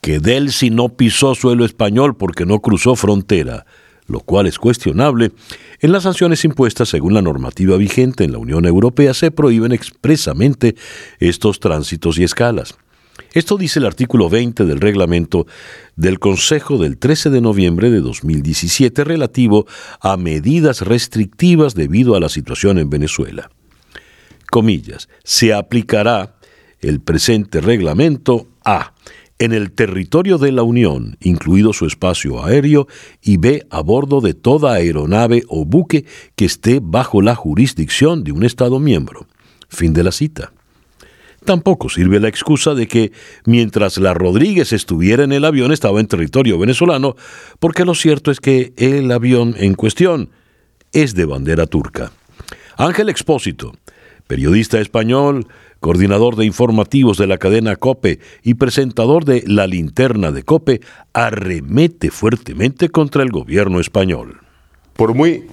que 0.00 0.20
Delcy 0.20 0.70
no 0.70 0.88
pisó 0.88 1.34
suelo 1.34 1.66
español 1.66 2.16
porque 2.16 2.46
no 2.46 2.60
cruzó 2.60 2.96
frontera, 2.96 3.66
lo 4.06 4.20
cual 4.20 4.46
es 4.46 4.58
cuestionable, 4.58 5.32
en 5.80 5.92
las 5.92 6.04
sanciones 6.04 6.46
impuestas 6.46 6.88
según 6.88 7.12
la 7.12 7.20
normativa 7.20 7.76
vigente 7.76 8.24
en 8.24 8.32
la 8.32 8.38
Unión 8.38 8.64
Europea 8.64 9.12
se 9.12 9.30
prohíben 9.30 9.72
expresamente 9.72 10.76
estos 11.18 11.60
tránsitos 11.60 12.18
y 12.18 12.24
escalas. 12.24 12.78
Esto 13.32 13.56
dice 13.56 13.78
el 13.78 13.86
artículo 13.86 14.28
20 14.28 14.64
del 14.64 14.80
reglamento 14.80 15.46
del 15.96 16.18
Consejo 16.18 16.78
del 16.78 16.98
13 16.98 17.30
de 17.30 17.40
noviembre 17.40 17.90
de 17.90 18.00
2017 18.00 19.04
relativo 19.04 19.66
a 20.00 20.16
medidas 20.16 20.82
restrictivas 20.82 21.74
debido 21.74 22.14
a 22.16 22.20
la 22.20 22.28
situación 22.28 22.78
en 22.78 22.90
Venezuela. 22.90 23.50
Comillas, 24.50 25.08
se 25.22 25.54
aplicará 25.54 26.36
el 26.80 27.00
presente 27.00 27.60
reglamento 27.60 28.48
a 28.64 28.94
en 29.38 29.52
el 29.52 29.72
territorio 29.72 30.36
de 30.36 30.52
la 30.52 30.62
Unión, 30.62 31.16
incluido 31.22 31.72
su 31.72 31.86
espacio 31.86 32.44
aéreo, 32.44 32.86
y 33.22 33.38
B 33.38 33.66
a 33.70 33.80
bordo 33.80 34.20
de 34.20 34.34
toda 34.34 34.74
aeronave 34.74 35.44
o 35.48 35.64
buque 35.64 36.04
que 36.36 36.44
esté 36.44 36.78
bajo 36.82 37.22
la 37.22 37.34
jurisdicción 37.34 38.22
de 38.22 38.32
un 38.32 38.44
Estado 38.44 38.78
miembro. 38.78 39.26
Fin 39.68 39.94
de 39.94 40.04
la 40.04 40.12
cita. 40.12 40.52
Tampoco 41.44 41.88
sirve 41.88 42.20
la 42.20 42.28
excusa 42.28 42.74
de 42.74 42.86
que 42.86 43.12
mientras 43.46 43.98
la 43.98 44.12
Rodríguez 44.14 44.72
estuviera 44.72 45.24
en 45.24 45.32
el 45.32 45.44
avión 45.44 45.72
estaba 45.72 46.00
en 46.00 46.06
territorio 46.06 46.58
venezolano, 46.58 47.16
porque 47.58 47.84
lo 47.84 47.94
cierto 47.94 48.30
es 48.30 48.40
que 48.40 48.72
el 48.76 49.10
avión 49.10 49.54
en 49.58 49.74
cuestión 49.74 50.30
es 50.92 51.14
de 51.14 51.24
bandera 51.24 51.66
turca. 51.66 52.12
Ángel 52.76 53.08
Expósito, 53.08 53.72
periodista 54.26 54.80
español, 54.80 55.46
coordinador 55.80 56.36
de 56.36 56.44
informativos 56.44 57.16
de 57.16 57.26
la 57.26 57.38
cadena 57.38 57.76
COPE 57.76 58.20
y 58.42 58.54
presentador 58.54 59.24
de 59.24 59.42
La 59.46 59.66
Linterna 59.66 60.30
de 60.30 60.42
COPE, 60.42 60.80
arremete 61.12 62.10
fuertemente 62.10 62.90
contra 62.90 63.22
el 63.22 63.30
gobierno 63.30 63.80
español. 63.80 64.40
Por 64.94 65.14
muy, 65.14 65.46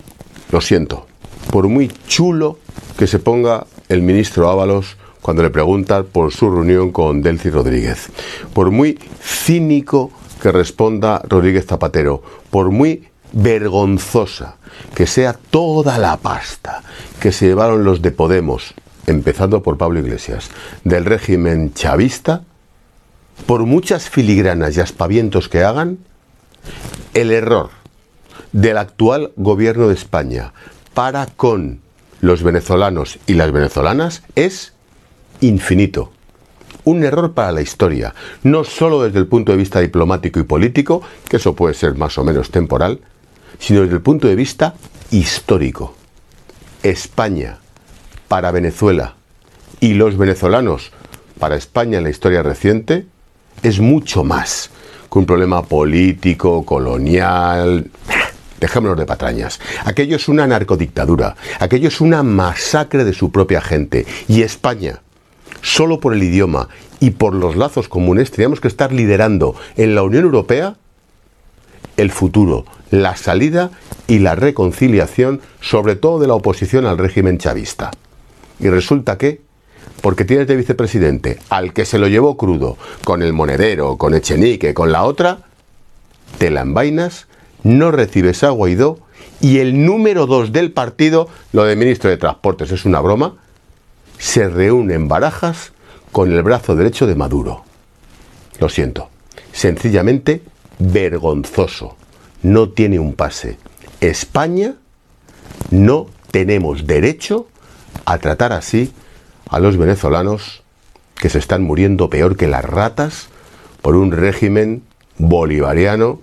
lo 0.51 0.59
siento, 0.59 1.07
por 1.51 1.69
muy 1.69 1.89
chulo 2.07 2.59
que 2.97 3.07
se 3.07 3.19
ponga 3.19 3.65
el 3.87 4.01
ministro 4.01 4.49
Ábalos 4.49 4.97
cuando 5.21 5.43
le 5.43 5.49
preguntan 5.49 6.05
por 6.05 6.33
su 6.33 6.49
reunión 6.49 6.91
con 6.91 7.21
Delcy 7.21 7.49
Rodríguez. 7.49 8.09
Por 8.53 8.71
muy 8.71 8.99
cínico 9.21 10.11
que 10.41 10.51
responda 10.51 11.21
Rodríguez 11.27 11.65
Zapatero, 11.65 12.21
por 12.49 12.71
muy 12.71 13.07
vergonzosa 13.33 14.55
que 14.95 15.07
sea 15.07 15.33
toda 15.33 15.97
la 15.97 16.17
pasta 16.17 16.83
que 17.19 17.31
se 17.31 17.47
llevaron 17.47 17.83
los 17.83 18.01
de 18.01 18.11
Podemos, 18.11 18.73
empezando 19.05 19.63
por 19.63 19.77
Pablo 19.77 19.99
Iglesias, 19.99 20.49
del 20.83 21.05
régimen 21.05 21.73
chavista, 21.73 22.43
por 23.45 23.65
muchas 23.65 24.09
filigranas 24.09 24.77
y 24.77 24.81
aspavientos 24.81 25.49
que 25.49 25.63
hagan, 25.63 25.99
el 27.13 27.31
error 27.31 27.69
del 28.51 28.77
actual 28.77 29.31
gobierno 29.35 29.87
de 29.87 29.93
España 29.93 30.53
para 30.93 31.27
con 31.27 31.81
los 32.21 32.43
venezolanos 32.43 33.19
y 33.27 33.33
las 33.33 33.51
venezolanas 33.51 34.23
es 34.35 34.73
infinito. 35.41 36.11
Un 36.83 37.03
error 37.03 37.33
para 37.33 37.51
la 37.51 37.61
historia, 37.61 38.13
no 38.43 38.63
solo 38.63 39.03
desde 39.03 39.19
el 39.19 39.27
punto 39.27 39.51
de 39.51 39.57
vista 39.57 39.79
diplomático 39.79 40.39
y 40.39 40.43
político, 40.43 41.01
que 41.27 41.37
eso 41.37 41.53
puede 41.53 41.73
ser 41.73 41.95
más 41.95 42.17
o 42.17 42.23
menos 42.23 42.49
temporal, 42.49 43.01
sino 43.59 43.81
desde 43.81 43.95
el 43.95 44.01
punto 44.01 44.27
de 44.27 44.35
vista 44.35 44.75
histórico. 45.11 45.95
España 46.83 47.59
para 48.27 48.51
Venezuela 48.51 49.15
y 49.79 49.93
los 49.93 50.17
venezolanos 50.17 50.91
para 51.39 51.55
España 51.55 51.97
en 51.97 52.03
la 52.03 52.09
historia 52.09 52.43
reciente 52.43 53.05
es 53.63 53.79
mucho 53.79 54.23
más 54.23 54.69
que 55.11 55.19
un 55.19 55.25
problema 55.25 55.63
político, 55.63 56.65
colonial. 56.65 57.89
Dejémonos 58.59 58.97
de 58.97 59.05
patrañas. 59.05 59.59
Aquello 59.85 60.15
es 60.15 60.27
una 60.27 60.47
narcodictadura, 60.47 61.35
aquello 61.59 61.89
es 61.89 62.01
una 62.01 62.23
masacre 62.23 63.03
de 63.03 63.13
su 63.13 63.31
propia 63.31 63.61
gente. 63.61 64.05
Y 64.27 64.41
España, 64.41 65.01
solo 65.67 65.99
por 65.99 66.13
el 66.13 66.23
idioma 66.23 66.69
y 67.01 67.11
por 67.11 67.35
los 67.35 67.57
lazos 67.57 67.89
comunes, 67.89 68.31
teníamos 68.31 68.61
que 68.61 68.69
estar 68.69 68.93
liderando 68.93 69.55
en 69.75 69.95
la 69.95 70.03
Unión 70.03 70.23
Europea 70.23 70.77
el 71.97 72.09
futuro, 72.09 72.65
la 72.89 73.17
salida 73.17 73.71
y 74.07 74.19
la 74.19 74.35
reconciliación, 74.35 75.41
sobre 75.59 75.95
todo 75.95 76.19
de 76.19 76.27
la 76.27 76.35
oposición 76.35 76.85
al 76.85 76.97
régimen 76.97 77.37
chavista. 77.37 77.91
Y 78.59 78.69
resulta 78.69 79.17
que, 79.17 79.41
porque 80.01 80.23
tienes 80.23 80.47
de 80.47 80.55
vicepresidente 80.55 81.39
al 81.49 81.73
que 81.73 81.85
se 81.85 81.99
lo 81.99 82.07
llevó 82.07 82.37
crudo, 82.37 82.77
con 83.03 83.21
el 83.21 83.33
monedero, 83.33 83.97
con 83.97 84.13
Echenique, 84.15 84.73
con 84.73 84.93
la 84.93 85.03
otra, 85.03 85.39
te 86.37 86.49
la 86.49 86.61
envainas, 86.61 87.27
no 87.63 87.91
recibes 87.91 88.43
a 88.43 88.51
Guaidó 88.51 88.99
y 89.41 89.57
el 89.57 89.85
número 89.85 90.27
dos 90.27 90.53
del 90.53 90.71
partido, 90.71 91.27
lo 91.51 91.65
de 91.65 91.75
ministro 91.75 92.09
de 92.09 92.17
Transportes 92.17 92.71
es 92.71 92.85
una 92.85 93.01
broma, 93.01 93.35
se 94.17 94.49
reúne 94.49 94.95
en 94.95 95.07
barajas 95.07 95.71
con 96.11 96.31
el 96.31 96.41
brazo 96.43 96.75
derecho 96.75 97.07
de 97.07 97.15
Maduro. 97.15 97.63
Lo 98.59 98.69
siento, 98.69 99.09
sencillamente 99.51 100.41
vergonzoso. 100.79 101.95
No 102.43 102.69
tiene 102.69 102.99
un 102.99 103.13
pase. 103.13 103.57
España 104.01 104.75
no 105.71 106.07
tenemos 106.31 106.85
derecho 106.85 107.47
a 108.05 108.17
tratar 108.19 108.53
así 108.53 108.93
a 109.49 109.59
los 109.59 109.77
venezolanos 109.77 110.63
que 111.15 111.29
se 111.29 111.39
están 111.39 111.63
muriendo 111.63 112.09
peor 112.09 112.37
que 112.37 112.47
las 112.47 112.63
ratas 112.63 113.29
por 113.81 113.95
un 113.95 114.11
régimen 114.11 114.83
bolivariano 115.17 116.21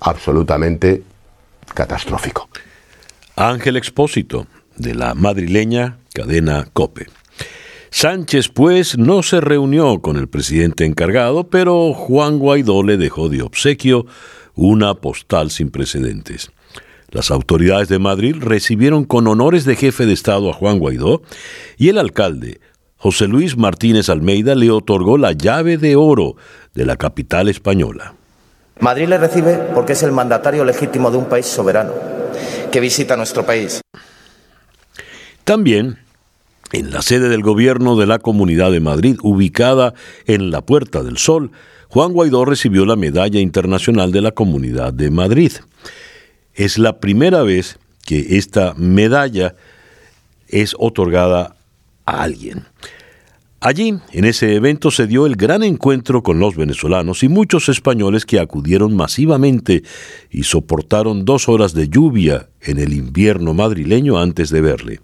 absolutamente 0.00 1.02
catastrófico. 1.74 2.48
Ángel 3.36 3.76
Expósito, 3.76 4.46
de 4.80 4.94
la 4.94 5.14
madrileña 5.14 5.98
cadena 6.12 6.68
Cope. 6.72 7.06
Sánchez, 7.90 8.48
pues, 8.48 8.98
no 8.98 9.22
se 9.22 9.40
reunió 9.40 10.00
con 10.00 10.16
el 10.16 10.28
presidente 10.28 10.84
encargado, 10.84 11.48
pero 11.48 11.92
Juan 11.92 12.38
Guaidó 12.38 12.82
le 12.82 12.96
dejó 12.96 13.28
de 13.28 13.42
obsequio 13.42 14.06
una 14.54 14.94
postal 14.94 15.50
sin 15.50 15.70
precedentes. 15.70 16.50
Las 17.10 17.32
autoridades 17.32 17.88
de 17.88 17.98
Madrid 17.98 18.36
recibieron 18.38 19.04
con 19.04 19.26
honores 19.26 19.64
de 19.64 19.74
jefe 19.74 20.06
de 20.06 20.12
Estado 20.12 20.50
a 20.50 20.52
Juan 20.52 20.78
Guaidó 20.78 21.22
y 21.76 21.88
el 21.88 21.98
alcalde, 21.98 22.60
José 22.96 23.26
Luis 23.26 23.56
Martínez 23.56 24.08
Almeida, 24.08 24.54
le 24.54 24.70
otorgó 24.70 25.18
la 25.18 25.32
llave 25.32 25.76
de 25.76 25.96
oro 25.96 26.36
de 26.74 26.86
la 26.86 26.96
capital 26.96 27.48
española. 27.48 28.14
Madrid 28.78 29.08
le 29.08 29.18
recibe 29.18 29.58
porque 29.74 29.94
es 29.94 30.02
el 30.04 30.12
mandatario 30.12 30.64
legítimo 30.64 31.10
de 31.10 31.18
un 31.18 31.24
país 31.24 31.46
soberano 31.46 31.92
que 32.70 32.80
visita 32.80 33.16
nuestro 33.16 33.44
país. 33.44 33.80
También 35.44 35.98
en 36.72 36.90
la 36.92 37.02
sede 37.02 37.28
del 37.28 37.42
gobierno 37.42 37.96
de 37.96 38.06
la 38.06 38.18
Comunidad 38.18 38.70
de 38.70 38.80
Madrid, 38.80 39.18
ubicada 39.22 39.94
en 40.26 40.50
la 40.50 40.60
Puerta 40.60 41.02
del 41.02 41.18
Sol, 41.18 41.50
Juan 41.88 42.12
Guaidó 42.12 42.44
recibió 42.44 42.86
la 42.86 42.94
Medalla 42.94 43.40
Internacional 43.40 44.12
de 44.12 44.22
la 44.22 44.30
Comunidad 44.30 44.92
de 44.92 45.10
Madrid. 45.10 45.52
Es 46.54 46.78
la 46.78 47.00
primera 47.00 47.42
vez 47.42 47.78
que 48.06 48.38
esta 48.38 48.74
medalla 48.76 49.56
es 50.48 50.74
otorgada 50.78 51.56
a 52.06 52.22
alguien. 52.22 52.66
Allí, 53.62 53.98
en 54.12 54.24
ese 54.24 54.54
evento, 54.54 54.90
se 54.90 55.06
dio 55.06 55.26
el 55.26 55.36
gran 55.36 55.62
encuentro 55.62 56.22
con 56.22 56.38
los 56.38 56.56
venezolanos 56.56 57.22
y 57.22 57.28
muchos 57.28 57.68
españoles 57.68 58.24
que 58.24 58.40
acudieron 58.40 58.96
masivamente 58.96 59.82
y 60.30 60.44
soportaron 60.44 61.26
dos 61.26 61.46
horas 61.46 61.74
de 61.74 61.90
lluvia 61.90 62.48
en 62.62 62.78
el 62.78 62.94
invierno 62.94 63.52
madrileño 63.52 64.18
antes 64.18 64.48
de 64.48 64.62
verle. 64.62 65.00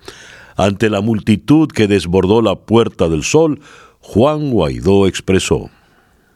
Ante 0.56 0.88
la 0.88 1.02
multitud 1.02 1.68
que 1.70 1.86
desbordó 1.86 2.40
la 2.40 2.54
Puerta 2.54 3.10
del 3.10 3.24
Sol, 3.24 3.60
Juan 4.00 4.50
Guaidó 4.50 5.06
expresó. 5.06 5.68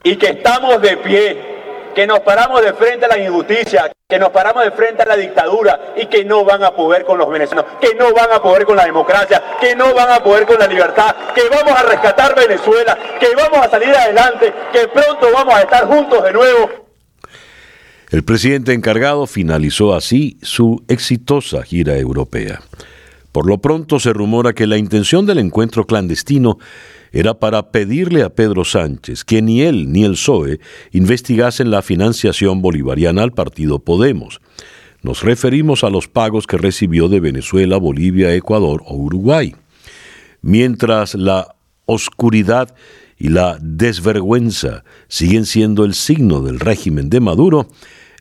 Y 0.04 0.16
que 0.16 0.26
estamos 0.26 0.82
de 0.82 0.98
pie 0.98 1.49
que 1.94 2.06
nos 2.06 2.20
paramos 2.20 2.62
de 2.62 2.72
frente 2.72 3.04
a 3.04 3.08
la 3.08 3.18
injusticia, 3.18 3.90
que 4.08 4.18
nos 4.18 4.30
paramos 4.30 4.64
de 4.64 4.72
frente 4.72 5.02
a 5.02 5.06
la 5.06 5.16
dictadura 5.16 5.92
y 5.96 6.06
que 6.06 6.24
no 6.24 6.44
van 6.44 6.62
a 6.64 6.70
poder 6.70 7.04
con 7.04 7.18
los 7.18 7.28
venezolanos, 7.28 7.72
que 7.80 7.94
no 7.94 8.12
van 8.12 8.32
a 8.32 8.42
poder 8.42 8.64
con 8.64 8.76
la 8.76 8.84
democracia, 8.84 9.42
que 9.60 9.76
no 9.76 9.94
van 9.94 10.10
a 10.10 10.22
poder 10.22 10.46
con 10.46 10.58
la 10.58 10.66
libertad, 10.66 11.14
que 11.34 11.48
vamos 11.48 11.78
a 11.78 11.82
rescatar 11.84 12.34
Venezuela, 12.34 12.98
que 13.18 13.34
vamos 13.34 13.66
a 13.66 13.70
salir 13.70 13.94
adelante, 13.94 14.52
que 14.72 14.88
pronto 14.88 15.28
vamos 15.32 15.54
a 15.54 15.62
estar 15.62 15.86
juntos 15.86 16.24
de 16.24 16.32
nuevo. 16.32 16.70
El 18.10 18.24
presidente 18.24 18.72
encargado 18.72 19.26
finalizó 19.26 19.94
así 19.94 20.36
su 20.42 20.82
exitosa 20.88 21.62
gira 21.62 21.96
europea. 21.96 22.60
Por 23.30 23.46
lo 23.46 23.58
pronto 23.58 24.00
se 24.00 24.12
rumora 24.12 24.52
que 24.52 24.66
la 24.66 24.76
intención 24.76 25.26
del 25.26 25.38
encuentro 25.38 25.86
clandestino 25.86 26.58
era 27.12 27.34
para 27.34 27.70
pedirle 27.70 28.22
a 28.22 28.30
Pedro 28.30 28.64
Sánchez 28.64 29.24
que 29.24 29.42
ni 29.42 29.62
él 29.62 29.92
ni 29.92 30.04
el 30.04 30.12
PSOE 30.12 30.60
investigasen 30.92 31.70
la 31.70 31.82
financiación 31.82 32.62
bolivariana 32.62 33.22
al 33.22 33.32
partido 33.32 33.78
Podemos. 33.78 34.40
Nos 35.02 35.22
referimos 35.22 35.82
a 35.82 35.90
los 35.90 36.08
pagos 36.08 36.46
que 36.46 36.58
recibió 36.58 37.08
de 37.08 37.20
Venezuela, 37.20 37.78
Bolivia, 37.78 38.34
Ecuador 38.34 38.82
o 38.86 38.96
Uruguay. 38.96 39.54
Mientras 40.42 41.14
la 41.14 41.54
oscuridad 41.86 42.74
y 43.18 43.28
la 43.28 43.58
desvergüenza 43.60 44.84
siguen 45.08 45.46
siendo 45.46 45.84
el 45.84 45.94
signo 45.94 46.42
del 46.42 46.60
régimen 46.60 47.10
de 47.10 47.20
Maduro, 47.20 47.68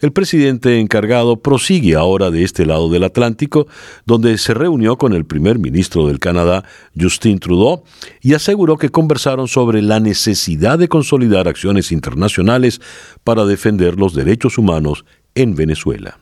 el 0.01 0.12
presidente 0.12 0.79
encargado 0.79 1.38
prosigue 1.38 1.96
ahora 1.96 2.32
de 2.32 2.44
este 2.44 2.65
lado 2.65 2.89
del 2.89 3.03
Atlántico, 3.03 3.68
donde 4.06 4.38
se 4.38 4.53
reunió 4.53 4.98
con 4.98 5.13
el 5.13 5.25
primer 5.25 5.60
ministro 5.60 6.08
del 6.08 6.20
Canadá, 6.20 6.63
Justin 7.00 7.39
Trudeau, 7.39 7.84
y 8.22 8.34
aseguró 8.34 8.77
que 8.77 8.89
conversaron 8.89 9.48
sobre 9.48 9.82
la 9.82 10.00
necesidad 10.00 10.79
de 10.79 10.88
consolidar 10.88 11.48
acciones 11.48 11.91
internacionales 11.91 12.82
para 13.24 13.46
defender 13.46 13.96
los 13.96 14.13
derechos 14.13 14.58
humanos 14.58 15.06
en 15.36 15.56
Venezuela. 15.56 16.20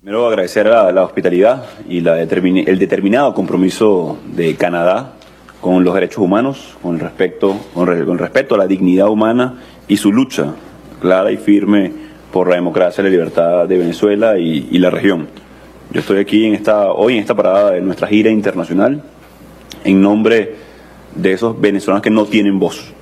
Primero 0.00 0.28
agradecer 0.28 0.66
la, 0.66 0.90
la 0.92 1.04
hospitalidad 1.04 1.66
y 1.88 1.98
el 1.98 2.78
determinado 2.78 3.34
compromiso 3.34 4.18
de 4.34 4.54
Canadá 4.54 5.14
con 5.60 5.82
los 5.84 5.94
derechos 5.94 6.18
humanos, 6.18 6.76
con 6.82 6.98
respecto, 6.98 7.58
con, 7.74 8.04
con 8.06 8.18
respecto 8.18 8.54
a 8.54 8.58
la 8.58 8.66
dignidad 8.66 9.08
humana 9.08 9.60
y 9.88 9.96
su 9.96 10.12
lucha 10.12 10.54
clara 11.00 11.32
y 11.32 11.36
firme 11.36 12.07
por 12.32 12.48
la 12.48 12.56
democracia 12.56 13.02
la 13.02 13.10
libertad 13.10 13.66
de 13.66 13.78
Venezuela 13.78 14.38
y, 14.38 14.78
la 14.78 14.90
región. 14.90 15.28
Yo 15.90 16.00
estoy 16.00 16.18
aquí 16.18 16.44
en 16.44 16.54
esta, 16.54 16.92
hoy 16.92 17.14
en 17.14 17.20
esta 17.20 17.34
parada 17.34 17.72
de 17.72 17.80
nuestra 17.80 18.06
gira 18.08 18.30
internacional 18.30 19.02
en 19.84 20.02
nombre 20.02 20.54
de 21.14 21.32
esos 21.32 21.58
venezolanos 21.60 22.02
que 22.02 22.10
no 22.10 22.26
tienen 22.26 22.58
voz, 22.58 22.92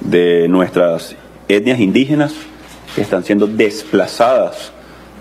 de 0.00 0.46
nuestras 0.48 1.16
etnias 1.48 1.80
indígenas 1.80 2.34
que 2.94 3.00
están 3.00 3.24
siendo 3.24 3.46
desplazadas 3.46 4.72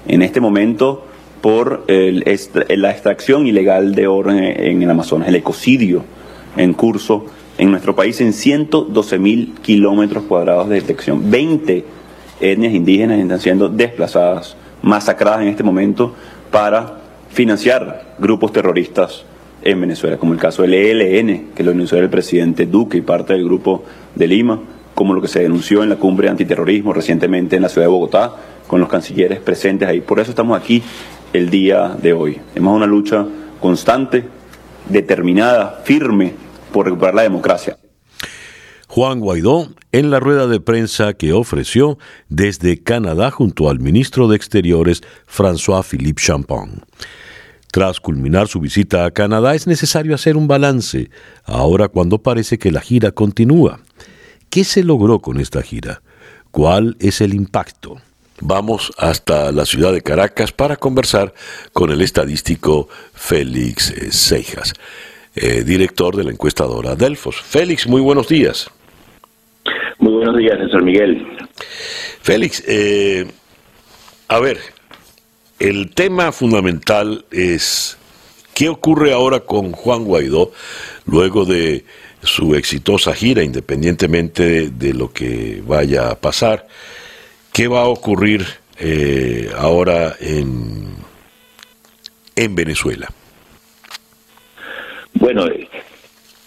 en 0.08 0.22
este 0.22 0.42
momento 0.42 1.06
por 1.42 1.86
la 1.88 2.92
extracción 2.92 3.48
ilegal 3.48 3.96
de 3.96 4.08
oro 4.08 4.32
en, 4.32 4.82
el 4.82 4.90
Amazonas, 4.90 5.28
el 5.28 5.36
ecocidio 5.36 6.04
en 6.58 6.74
curso 6.74 7.28
en 7.58 7.72
nuestro 7.72 7.96
país 7.96 8.20
en 8.20 8.34
112 8.34 9.20
mil 9.20 9.54
kilómetros 9.62 10.24
cuadrados 10.24 10.68
de 10.70 10.76
detección, 10.76 11.30
20 11.32 11.86
etnias 12.52 12.74
indígenas 12.74 13.20
están 13.20 13.40
siendo 13.40 13.70
desplazadas, 13.70 14.56
masacradas 14.82 15.42
en 15.42 15.48
este 15.48 15.64
momento 15.64 16.16
para 16.52 17.00
financiar 17.30 18.16
grupos 18.20 18.54
terroristas 18.54 19.26
en 19.62 19.82
Venezuela, 19.82 20.18
como 20.18 20.34
el 20.34 20.40
caso 20.40 20.62
del 20.62 20.74
ELN, 20.74 21.54
que 21.56 21.64
lo 21.64 21.72
denunció 21.72 21.98
el 21.98 22.10
presidente 22.10 22.66
Duque 22.66 22.98
y 22.98 23.02
parte 23.02 23.34
del 23.34 23.44
grupo 23.44 23.84
de 24.14 24.28
Lima, 24.28 24.60
como 24.94 25.14
lo 25.14 25.22
que 25.22 25.28
se 25.28 25.42
denunció 25.42 25.84
en 25.84 25.90
la 25.90 25.96
cumbre 25.98 26.28
de 26.28 26.32
antiterrorismo 26.32 26.94
recientemente 26.94 27.56
en 27.56 27.64
la 27.64 27.70
ciudad 27.70 27.88
de 27.88 27.92
Bogotá, 27.92 28.34
con 28.68 28.80
los 28.80 28.90
cancilleres 28.90 29.40
presentes 29.40 29.88
ahí. 29.88 30.02
Por 30.02 30.20
eso 30.20 30.30
estamos 30.32 30.58
aquí 30.58 30.82
el 31.34 31.50
día 31.50 31.96
de 32.02 32.14
hoy. 32.14 32.40
Hemos 32.56 32.76
una 32.76 32.86
lucha 32.86 33.26
constante, 33.60 34.24
determinada, 34.90 35.82
firme 35.84 36.34
por 36.72 36.86
recuperar 36.86 37.16
la 37.16 37.24
democracia. 37.24 37.78
Juan 38.88 39.20
Guaidó 39.20 39.70
en 39.92 40.12
la 40.12 40.20
rueda 40.20 40.48
de 40.48 40.60
prensa 40.60 41.14
que 41.14 41.34
ofreció 41.34 41.98
desde 42.30 42.82
Canadá 42.82 43.32
junto 43.32 43.70
al 43.70 43.80
ministro 43.80 44.28
de 44.28 44.36
Exteriores 44.36 45.02
François-Philippe 45.28 46.22
Champagne. 46.22 46.82
Tras 47.72 48.00
culminar 48.00 48.48
su 48.48 48.60
visita 48.60 49.06
a 49.06 49.12
Canadá 49.12 49.54
es 49.54 49.68
necesario 49.68 50.16
hacer 50.16 50.38
un 50.38 50.48
balance, 50.48 51.10
ahora 51.44 51.90
cuando 51.90 52.20
parece 52.20 52.58
que 52.58 52.72
la 52.72 52.80
gira 52.80 53.12
continúa. 53.12 53.82
¿Qué 54.50 54.64
se 54.64 54.84
logró 54.84 55.20
con 55.20 55.40
esta 55.40 55.62
gira? 55.62 56.02
¿Cuál 56.52 56.96
es 57.00 57.20
el 57.20 57.34
impacto? 57.34 57.98
Vamos 58.40 58.94
hasta 58.98 59.52
la 59.52 59.66
ciudad 59.66 59.92
de 59.92 60.02
Caracas 60.02 60.52
para 60.52 60.78
conversar 60.78 61.34
con 61.74 61.92
el 61.92 62.02
estadístico 62.02 62.88
Félix 63.14 63.94
Seijas, 64.12 64.74
eh, 65.36 65.64
director 65.64 66.16
de 66.16 66.24
la 66.24 66.32
encuestadora 66.32 66.96
Delfos. 66.96 67.42
Félix, 67.42 67.88
muy 67.88 68.02
buenos 68.02 68.28
días. 68.28 68.70
Muy 70.00 70.14
buenos 70.14 70.38
días, 70.38 70.58
señor 70.58 70.84
Miguel. 70.84 71.28
Félix, 72.22 72.64
eh, 72.68 73.26
a 74.28 74.40
ver, 74.40 74.60
el 75.60 75.92
tema 75.92 76.32
fundamental 76.32 77.26
es 77.32 77.98
qué 78.54 78.70
ocurre 78.70 79.14
ahora 79.14 79.42
con 79.42 79.72
Juan 79.72 80.06
Guaidó 80.06 80.52
luego 81.06 81.46
de 81.46 81.86
su 82.24 82.56
exitosa 82.56 83.14
gira, 83.14 83.44
independientemente 83.44 84.70
de, 84.70 84.94
lo 84.94 85.12
que 85.12 85.62
vaya 85.66 86.10
a 86.10 86.16
pasar. 86.16 86.68
¿Qué 87.52 87.68
va 87.68 87.82
a 87.82 87.88
ocurrir 87.88 88.46
eh, 88.80 89.50
ahora 89.58 90.16
en, 90.20 90.96
en 92.36 92.56
Venezuela? 92.56 93.10
Bueno, 95.26 95.46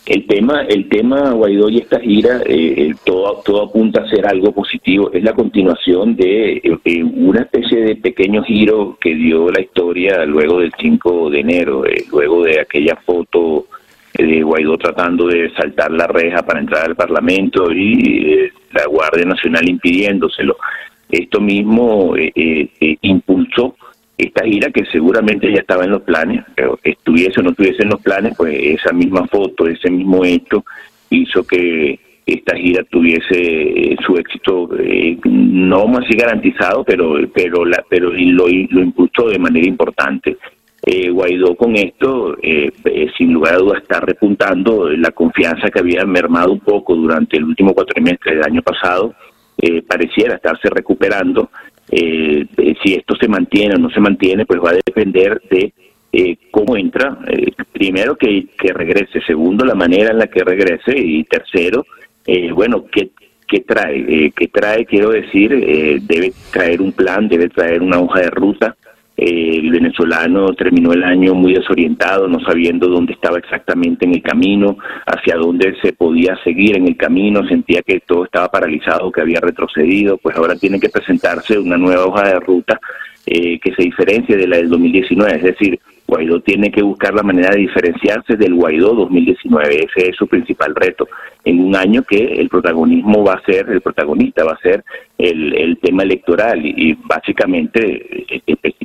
el 0.07 0.27
tema, 0.29 0.63
el 0.69 0.89
tema 0.89 1.33
Guaidó 1.33 1.69
y 1.69 1.79
esta 1.79 1.99
gira, 1.99 2.43
eh, 2.47 2.95
todo, 3.05 3.43
todo 3.45 3.63
apunta 3.65 4.03
a 4.03 4.09
ser 4.09 4.25
algo 4.25 4.53
positivo. 4.53 5.11
Es 5.13 5.25
la 5.25 5.33
continuación 5.33 6.15
de 6.15 6.59
eh, 6.59 6.79
eh, 6.85 7.03
una 7.03 7.41
especie 7.41 7.81
de 7.81 7.97
pequeño 7.97 8.45
giro 8.45 8.97
que 9.01 9.17
dio 9.17 9.51
la 9.51 9.63
historia 9.63 10.25
luego 10.27 10.61
del 10.61 10.73
5 10.79 11.29
de 11.29 11.41
enero, 11.41 11.83
luego 12.13 12.45
de 12.45 12.61
aquella 12.61 12.95
foto 13.05 13.67
de 14.17 14.43
Guaidó 14.45 14.79
tratando 14.79 15.27
de 15.27 15.51
saltar 15.57 15.91
la 15.91 16.07
reja 16.07 16.45
para 16.45 16.61
entrar 16.61 16.85
al 16.85 16.95
Parlamento 16.95 17.73
y 17.73 18.49
la 18.75 18.87
Guardia 18.87 19.25
Nacional 19.25 19.69
impidiéndoselo. 19.69 20.57
Esto 21.11 21.41
mismo 21.41 22.15
impulsó 23.03 23.75
esta 24.19 24.45
gira 24.45 24.71
que 24.71 24.85
seguramente 24.87 25.51
ya 25.53 25.61
estaba 25.61 25.85
en 25.85 25.93
los 25.93 26.03
planes, 26.03 26.45
pero 26.57 26.77
estuviese 26.83 27.39
o 27.39 27.45
no 27.45 27.51
estuviese 27.51 27.85
en 27.85 27.91
los 27.91 28.03
planes, 28.03 28.35
pues 28.37 28.53
esa 28.61 28.93
misma 28.93 29.27
foto, 29.29 29.69
ese 29.69 29.89
mismo 29.91 30.25
hecho 30.25 30.65
hizo 31.09 31.47
que 31.47 32.01
esta 32.27 32.57
gira 32.57 32.83
tuviese 32.85 33.97
su 34.05 34.17
éxito 34.17 34.69
eh, 34.79 35.17
no 35.25 35.87
así 35.99 36.15
garantizado, 36.17 36.85
pero 36.85 37.15
pero 37.33 37.65
la, 37.65 37.83
pero 37.89 38.11
lo, 38.11 38.47
lo 38.47 38.81
impulsó 38.83 39.29
de 39.29 39.39
manera 39.39 39.67
importante. 39.67 40.37
Eh, 40.85 41.11
Guaidó 41.11 41.55
con 41.55 41.77
esto, 41.77 42.37
eh, 42.43 42.71
sin 43.17 43.33
lugar 43.33 43.55
a 43.55 43.59
dudas, 43.59 43.83
está 43.83 44.01
repuntando 44.01 44.89
la 44.91 45.11
confianza 45.11 45.69
que 45.71 45.81
había 45.81 46.05
mermado 46.05 46.53
un 46.53 46.61
poco 46.61 46.95
durante 46.95 47.37
el 47.37 47.45
último 47.45 47.75
cuatrimestre 47.75 48.37
del 48.37 48.45
año 48.45 48.63
pasado, 48.63 49.15
pareciera 49.89 50.37
estarse 50.37 50.71
recuperando 50.71 51.51
eh, 51.91 52.47
si 52.83 52.95
esto 52.95 53.15
se 53.17 53.29
mantiene 53.29 53.75
o 53.75 53.79
no 53.79 53.91
se 53.91 54.01
mantiene, 54.01 54.47
pues 54.47 54.61
va 54.61 54.71
a 54.71 54.81
depender 54.85 55.41
de 55.51 55.73
eh, 56.13 56.37
cómo 56.51 56.77
entra. 56.77 57.19
Eh, 57.29 57.53
primero, 57.73 58.17
que, 58.17 58.47
que 58.59 58.73
regrese. 58.73 59.21
Segundo, 59.27 59.65
la 59.65 59.75
manera 59.75 60.11
en 60.11 60.19
la 60.19 60.27
que 60.27 60.45
regrese. 60.45 60.97
Y 60.97 61.25
tercero, 61.25 61.85
eh, 62.27 62.51
bueno, 62.53 62.85
qué, 62.91 63.11
qué 63.47 63.61
trae. 63.61 64.33
¿Qué 64.35 64.49
trae? 64.49 64.85
Quiero 64.87 65.11
decir, 65.11 65.51
debe 65.51 66.33
traer 66.51 66.81
un 66.81 66.93
plan, 66.93 67.29
debe 67.29 67.49
traer 67.49 67.83
una 67.83 68.01
hoja 68.01 68.21
de 68.21 68.31
ruta 68.31 68.77
el 69.19 69.71
venezolano 69.73 70.53
terminó 70.55 70.93
el 70.93 71.03
año 71.03 71.35
muy 71.35 71.53
desorientado, 71.53 72.29
no 72.29 72.39
sabiendo 72.39 72.87
dónde 72.87 73.15
estaba 73.15 73.39
exactamente 73.39 74.05
en 74.07 74.15
el 74.15 74.23
camino, 74.23 74.79
hacia 75.07 75.35
dónde 75.35 75.75
se 75.83 75.93
podía 75.93 76.39
seguir 76.45 76.77
en 76.77 76.87
el 76.87 76.97
camino, 76.97 77.45
sentía 77.49 77.83
que 77.83 77.99
todo 77.99 78.27
estaba 78.27 78.49
paralizado, 78.49 79.11
que 79.11 79.21
había 79.21 79.41
retrocedido, 79.41 80.19
pues 80.19 80.37
ahora 80.37 80.55
tiene 80.55 80.79
que 80.79 80.89
presentarse 80.89 81.59
una 81.59 81.77
nueva 81.77 82.07
hoja 82.07 82.29
de 82.29 82.39
ruta 82.39 82.81
eh, 83.27 83.59
que 83.59 83.75
se 83.75 83.83
diferencie 83.83 84.37
de 84.37 84.47
la 84.47 84.59
del 84.59 84.69
2019, 84.69 85.37
es 85.37 85.43
decir, 85.43 85.81
Guaidó 86.09 86.41
tiene 86.41 86.71
que 86.71 86.81
buscar 86.81 87.13
la 87.13 87.23
manera 87.23 87.51
de 87.51 87.61
diferenciarse 87.61 88.35
del 88.37 88.55
Guaidó 88.55 88.95
2019. 88.95 89.85
Ese 89.85 90.09
es 90.09 90.17
su 90.17 90.27
principal 90.27 90.75
reto. 90.75 91.07
En 91.45 91.61
un 91.61 91.77
año 91.77 92.03
que 92.03 92.17
el 92.17 92.49
protagonismo 92.49 93.25
va 93.25 93.35
a 93.35 93.45
ser, 93.45 93.69
el 93.69 93.83
protagonista 93.83 94.43
va 94.43 94.53
a 94.53 94.61
ser 94.63 94.83
el, 95.19 95.79
tema 95.83 96.05
electoral 96.05 96.65
y, 96.65 96.97
básicamente, 97.05 98.25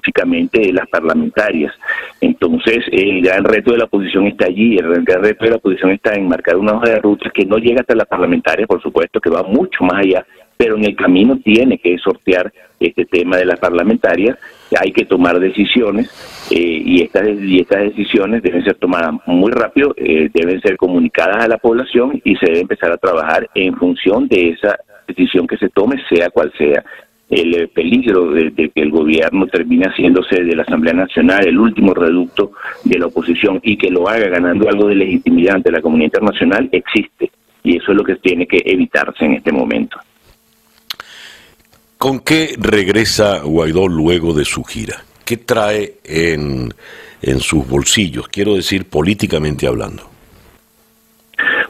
específicamente 0.04 0.74
las 0.74 0.88
parlamentarias. 0.90 1.74
Entonces, 2.20 2.86
el 2.92 3.22
gran 3.22 3.44
reto 3.44 3.72
de 3.72 3.78
la 3.78 3.86
oposición 3.86 4.28
está 4.28 4.46
allí. 4.46 4.78
El 4.78 5.04
gran 5.04 5.24
reto 5.24 5.46
de 5.46 5.52
la 5.52 5.58
oposición 5.58 5.92
está 5.92 6.14
en 6.16 6.28
marcar 6.28 6.58
una 6.58 6.74
hoja 6.74 6.90
de 6.90 7.00
ruta 7.00 7.32
que 7.34 7.46
no 7.46 7.58
llega 7.58 7.82
hasta 7.82 7.96
las 7.96 8.08
parlamentarias, 8.08 8.68
por 8.68 8.82
supuesto, 8.82 9.20
que 9.20 9.30
va 9.30 9.44
mucho 9.44 9.84
más 9.84 10.00
allá 10.00 10.26
pero 10.56 10.78
en 10.78 10.86
el 10.86 10.96
camino 10.96 11.38
tiene 11.44 11.78
que 11.78 11.98
sortear 11.98 12.54
este 12.80 13.06
tema 13.06 13.38
de 13.38 13.46
las 13.46 13.60
parlamentarias, 13.60 14.38
hay 14.80 14.92
que 14.92 15.04
tomar 15.04 15.40
decisiones 15.40 16.10
eh, 16.52 16.82
y, 16.86 17.02
estas, 17.02 17.28
y 17.28 17.60
estas 17.60 17.82
decisiones 17.82 18.44
deben 18.44 18.64
ser 18.64 18.76
tomadas 18.76 19.14
muy 19.26 19.52
rápido, 19.52 19.94
eh, 19.98 20.30
deben 20.34 20.62
ser 20.62 20.78
comunicadas 20.78 21.44
a 21.44 21.48
la 21.48 21.58
población 21.58 22.22
y 22.24 22.36
se 22.36 22.46
debe 22.46 22.62
empezar 22.62 22.92
a 22.92 22.98
trabajar 22.98 23.50
en 23.56 23.76
función 23.76 24.28
de 24.28 24.50
esa 24.50 24.78
decisión 25.08 25.48
que 25.48 25.58
se 25.58 25.70
tome, 25.70 26.02
sea 26.08 26.30
cual 26.30 26.54
sea 26.58 26.84
el 27.34 27.56
eh, 27.56 27.68
peligro 27.68 28.32
de, 28.32 28.52
que 28.54 28.82
el 28.82 28.92
gobierno 28.92 29.48
termine 29.48 29.86
haciéndose 29.86 30.44
de 30.44 30.56
la 30.56 30.64
Asamblea 30.64 30.94
Nacional 30.94 31.48
el 31.48 31.58
último 31.58 31.94
reducto 31.94 32.52
de 32.84 33.00
la 33.00 33.08
oposición 33.08 33.60
y 33.64 33.78
que 33.78 33.90
lo 33.90 34.08
haga 34.08 34.28
ganando 34.28 34.70
algo 34.70 34.88
de 34.88 34.96
legitimidad 34.96 35.56
ante 35.56 35.72
la 35.72 35.82
comunidad 35.82 36.08
internacional 36.08 36.70
existe 36.72 37.32
y 37.64 37.78
eso 37.78 37.92
es 37.92 37.98
lo 37.98 38.04
que 38.04 38.16
tiene 38.18 38.46
que 38.46 38.62
evitarse 38.66 39.26
en 39.26 39.34
este 39.34 39.52
momento. 39.52 39.98
¿Con 41.98 42.20
qué 42.20 42.56
regresa 42.60 43.40
Guaidó 43.44 43.88
luego 43.88 44.34
de 44.34 44.44
su 44.44 44.64
gira? 44.64 45.04
¿Qué 45.24 45.38
trae 45.38 45.96
en, 46.04 46.74
en 47.22 47.40
sus 47.40 47.68
bolsillos? 47.68 48.28
Quiero 48.28 48.56
decir, 48.56 48.86
políticamente 48.86 49.66
hablando 49.66 50.13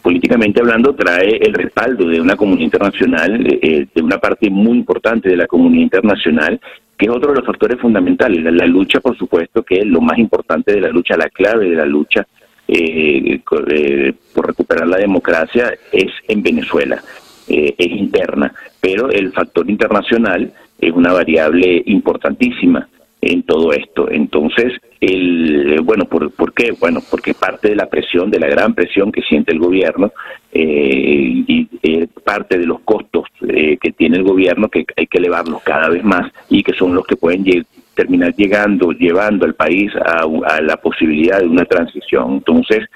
políticamente 0.04 0.60
hablando, 0.60 0.94
trae 0.94 1.38
el 1.38 1.54
respaldo 1.54 2.08
de 2.08 2.20
una 2.20 2.36
comunidad 2.36 2.66
internacional, 2.66 3.60
eh, 3.62 3.88
de 3.96 4.02
una 4.02 4.18
parte 4.18 4.50
muy 4.50 4.78
importante 4.78 5.30
de 5.30 5.38
la 5.38 5.48
comunidad 5.48 5.84
internacional, 5.84 6.60
que 6.98 7.06
es 7.06 7.12
otro 7.12 7.32
de 7.32 7.40
los 7.40 7.46
factores 7.48 7.80
fundamentales. 7.80 8.44
La, 8.44 8.66
lucha, 8.66 9.00
por 9.00 9.18
supuesto, 9.18 9.64
que 9.64 9.80
es 9.80 9.86
lo 9.86 10.02
más 10.02 10.20
importante 10.20 10.74
de 10.74 10.82
la 10.82 10.90
lucha, 10.90 11.16
la 11.16 11.30
clave 11.30 11.70
de 11.70 11.76
la 11.76 11.86
lucha 11.86 12.28
eh, 12.68 13.40
eh, 13.40 14.14
por 14.34 14.48
recuperar 14.48 14.88
la 14.88 14.98
democracia 14.98 15.74
es 15.92 16.12
en 16.28 16.44
Venezuela, 16.44 17.02
es 17.48 17.92
interna, 17.92 18.54
pero 18.80 19.10
el 19.10 19.32
factor 19.32 19.70
internacional 19.70 20.52
es 20.80 20.92
una 20.92 21.14
variable 21.14 21.84
importantísima 21.86 22.88
en 23.32 23.44
todo 23.44 23.72
esto. 23.74 24.10
Entonces, 24.10 24.74
el, 25.00 25.82
bueno, 25.84 26.06
¿por, 26.06 26.32
¿por 26.32 26.54
qué? 26.54 26.74
Bueno, 26.80 27.02
porque 27.10 27.34
parte 27.34 27.70
de 27.70 27.76
la 27.76 27.90
presión, 27.90 28.30
de 28.30 28.40
la 28.40 28.48
gran 28.48 28.74
presión 28.74 29.12
que 29.12 29.22
siente 29.22 29.52
el 29.52 29.60
gobierno 29.60 30.12
eh, 30.52 31.44
y 31.48 31.68
eh, 31.82 32.08
parte 32.24 32.58
de 32.58 32.66
los 32.66 32.82
costos 32.82 33.26
eh, 33.48 33.78
que 33.82 33.92
tiene 33.92 34.18
el 34.18 34.24
gobierno 34.24 34.70
que 34.70 34.86
hay 34.96 35.08
que 35.08 35.18
elevarlos 35.18 35.62
cada 35.64 35.90
vez 35.90 36.04
más 36.04 36.32
y 36.50 36.64
que 36.64 36.74
son 36.74 36.96
los 36.96 37.06
que 37.06 37.16
pueden 37.16 37.44
terminar 37.96 38.34
llegando, 38.36 38.92
llevando 38.92 39.46
al 39.46 39.56
país 39.56 39.92
a, 39.96 40.26
a 40.56 40.62
la 40.62 40.78
posibilidad 40.78 41.40
de 41.40 41.48
una 41.48 41.66
transición. 41.66 42.34
Entonces, 42.34 42.88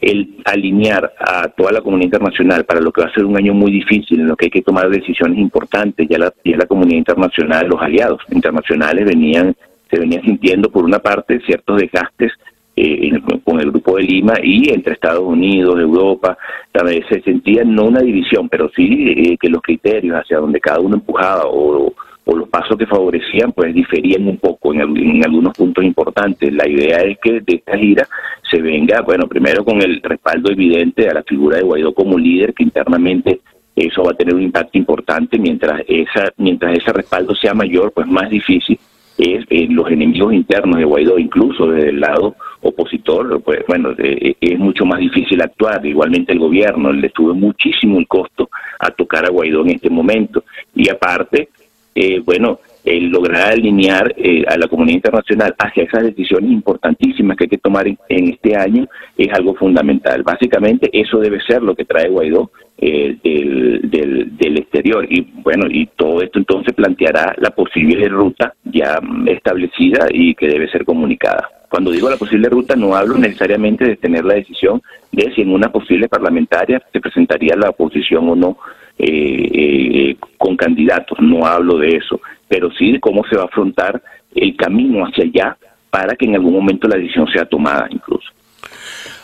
el 0.00 0.36
alinear 0.46 1.12
a 1.18 1.48
toda 1.48 1.72
la 1.72 1.82
comunidad 1.82 2.06
internacional 2.06 2.64
para 2.64 2.80
lo 2.80 2.90
que 2.90 3.02
va 3.02 3.08
a 3.08 3.12
ser 3.12 3.24
un 3.26 3.36
año 3.36 3.52
muy 3.52 3.70
difícil 3.70 4.20
en 4.20 4.28
lo 4.28 4.36
que 4.36 4.46
hay 4.46 4.50
que 4.50 4.62
tomar 4.62 4.88
decisiones 4.88 5.38
importantes, 5.38 6.08
ya 6.08 6.18
la, 6.18 6.32
ya 6.42 6.56
la 6.56 6.66
comunidad 6.66 6.98
internacional, 6.98 7.68
los 7.68 7.82
aliados 7.82 8.22
internacionales 8.30 9.04
venían 9.04 9.54
se 9.90 9.98
venía 9.98 10.20
sintiendo 10.22 10.70
por 10.70 10.84
una 10.84 10.98
parte 10.98 11.40
ciertos 11.40 11.80
desgastes 11.80 12.32
eh, 12.76 13.10
con 13.44 13.60
el 13.60 13.70
grupo 13.70 13.96
de 13.96 14.04
Lima 14.04 14.34
y 14.42 14.70
entre 14.72 14.94
Estados 14.94 15.24
Unidos, 15.24 15.78
Europa, 15.78 16.38
también 16.72 17.04
se 17.08 17.20
sentía 17.20 17.64
no 17.64 17.84
una 17.86 18.00
división, 18.00 18.48
pero 18.48 18.70
sí 18.74 19.12
eh, 19.16 19.36
que 19.38 19.48
los 19.48 19.60
criterios 19.60 20.16
hacia 20.16 20.38
donde 20.38 20.60
cada 20.60 20.80
uno 20.80 20.96
empujaba 20.96 21.42
o, 21.46 21.92
los 22.26 22.48
pasos 22.48 22.78
que 22.78 22.86
favorecían 22.86 23.50
pues 23.50 23.74
diferían 23.74 24.28
un 24.28 24.36
poco 24.36 24.72
en, 24.72 24.80
en, 24.80 25.24
algunos 25.24 25.52
puntos 25.52 25.84
importantes. 25.84 26.52
La 26.52 26.68
idea 26.68 26.98
es 26.98 27.18
que 27.18 27.40
de 27.40 27.54
esta 27.56 27.76
gira 27.76 28.06
se 28.48 28.62
venga, 28.62 29.00
bueno, 29.00 29.26
primero 29.26 29.64
con 29.64 29.82
el 29.82 30.00
respaldo 30.00 30.52
evidente 30.52 31.08
a 31.08 31.14
la 31.14 31.24
figura 31.24 31.56
de 31.56 31.64
Guaidó 31.64 31.92
como 31.92 32.16
líder, 32.16 32.54
que 32.54 32.62
internamente 32.62 33.40
eso 33.74 34.04
va 34.04 34.12
a 34.12 34.14
tener 34.14 34.32
un 34.32 34.42
impacto 34.42 34.78
importante, 34.78 35.40
mientras, 35.40 35.82
esa, 35.88 36.32
mientras 36.36 36.78
ese 36.78 36.92
respaldo 36.92 37.34
sea 37.34 37.52
mayor, 37.52 37.90
pues 37.90 38.06
más 38.06 38.30
difícil 38.30 38.78
es 39.20 39.44
eh, 39.50 39.66
los 39.68 39.90
enemigos 39.90 40.32
internos 40.32 40.78
de 40.78 40.84
Guaidó, 40.84 41.18
incluso 41.18 41.66
desde 41.66 41.90
el 41.90 42.00
lado 42.00 42.36
opositor, 42.62 43.40
pues 43.42 43.60
bueno, 43.66 43.94
es 43.98 44.58
mucho 44.58 44.84
más 44.84 44.98
difícil 44.98 45.40
actuar. 45.42 45.84
Igualmente 45.84 46.32
el 46.32 46.38
gobierno 46.38 46.92
le 46.92 47.10
tuvo 47.10 47.34
muchísimo 47.34 47.98
el 47.98 48.06
costo 48.06 48.50
a 48.78 48.90
tocar 48.90 49.26
a 49.26 49.30
Guaidó 49.30 49.62
en 49.62 49.70
este 49.70 49.90
momento. 49.90 50.44
Y 50.74 50.88
aparte, 50.90 51.48
eh, 51.94 52.20
bueno, 52.20 52.58
el 52.84 53.08
lograr 53.08 53.52
alinear 53.52 54.14
eh, 54.16 54.44
a 54.46 54.56
la 54.56 54.68
comunidad 54.68 54.96
internacional 54.96 55.54
hacia 55.58 55.84
esas 55.84 56.02
decisiones 56.02 56.50
importantísimas 56.50 57.36
que 57.36 57.44
hay 57.44 57.50
que 57.50 57.58
tomar 57.58 57.86
en, 57.86 57.98
este 58.08 58.56
año 58.56 58.86
es 59.18 59.28
algo 59.32 59.54
fundamental. 59.54 60.22
Básicamente 60.22 60.88
eso 60.92 61.18
debe 61.18 61.40
ser 61.42 61.62
lo 61.62 61.74
que 61.74 61.84
trae 61.84 62.08
Guaidó 62.08 62.50
eh, 62.82 63.18
del, 63.22 64.38
del, 64.38 64.56
exterior 64.56 65.06
y 65.06 65.20
bueno 65.42 65.66
y 65.68 65.86
todo 65.96 66.22
esto 66.22 66.38
entonces 66.38 66.72
planteará 66.72 67.34
la 67.36 67.50
posible 67.50 68.08
ruta 68.08 68.54
ya 68.64 68.98
establecida 69.26 70.06
y 70.10 70.34
que 70.34 70.48
debe 70.48 70.70
ser 70.70 70.86
comunicada. 70.86 71.46
Cuando 71.68 71.90
digo 71.90 72.08
la 72.08 72.16
posible 72.16 72.48
ruta 72.48 72.76
no 72.76 72.94
hablo 72.94 73.18
necesariamente 73.18 73.84
de 73.84 73.96
tener 73.96 74.24
la 74.24 74.34
decisión 74.34 74.80
de 75.12 75.30
si 75.34 75.42
en 75.42 75.52
una 75.52 75.70
posible 75.70 76.08
parlamentaria 76.08 76.82
se 76.90 77.00
presentaría 77.00 77.54
la 77.54 77.68
oposición 77.68 78.30
o 78.30 78.34
no 78.34 78.56
eh, 78.96 80.16
con 80.38 80.56
candidatos, 80.56 81.18
no 81.20 81.44
hablo 81.44 81.76
de 81.76 81.96
eso 81.96 82.18
pero 82.48 82.70
sí 82.72 82.92
de 82.92 83.00
cómo 83.00 83.24
se 83.26 83.36
va 83.36 83.42
a 83.42 83.46
afrontar 83.46 84.02
el 84.34 84.56
camino 84.56 85.04
hacia 85.04 85.24
allá 85.24 85.56
para 85.90 86.16
que 86.16 86.24
en 86.24 86.36
algún 86.36 86.54
momento 86.54 86.88
la 86.88 86.96
decisión 86.96 87.26
sea 87.28 87.44
tomada 87.44 87.86
incluso. 87.90 88.30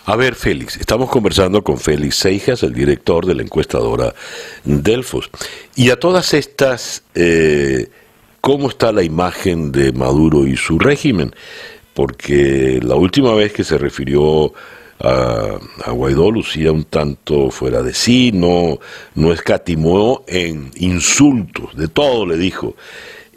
A 0.08 0.14
ver, 0.14 0.36
Félix, 0.36 0.76
estamos 0.76 1.10
conversando 1.10 1.64
con 1.64 1.78
Félix 1.78 2.14
Seijas, 2.14 2.62
el 2.62 2.72
director 2.72 3.26
de 3.26 3.34
la 3.34 3.42
encuestadora 3.42 4.14
Delfos. 4.62 5.28
Y 5.74 5.90
a 5.90 5.98
todas 5.98 6.32
estas, 6.32 7.02
eh, 7.16 7.88
¿cómo 8.40 8.68
está 8.68 8.92
la 8.92 9.02
imagen 9.02 9.72
de 9.72 9.90
Maduro 9.90 10.46
y 10.46 10.56
su 10.56 10.78
régimen? 10.78 11.34
Porque 11.92 12.78
la 12.84 12.94
última 12.94 13.34
vez 13.34 13.52
que 13.52 13.64
se 13.64 13.78
refirió 13.78 14.52
a, 15.00 15.58
Guaidó 15.90 16.30
lucía 16.30 16.70
un 16.70 16.84
tanto 16.84 17.50
fuera 17.50 17.82
de 17.82 17.92
sí, 17.92 18.30
no, 18.32 18.78
no 19.16 19.32
escatimó 19.32 20.22
en 20.28 20.70
insultos, 20.76 21.76
de 21.76 21.88
todo 21.88 22.26
le 22.26 22.36
dijo. 22.36 22.76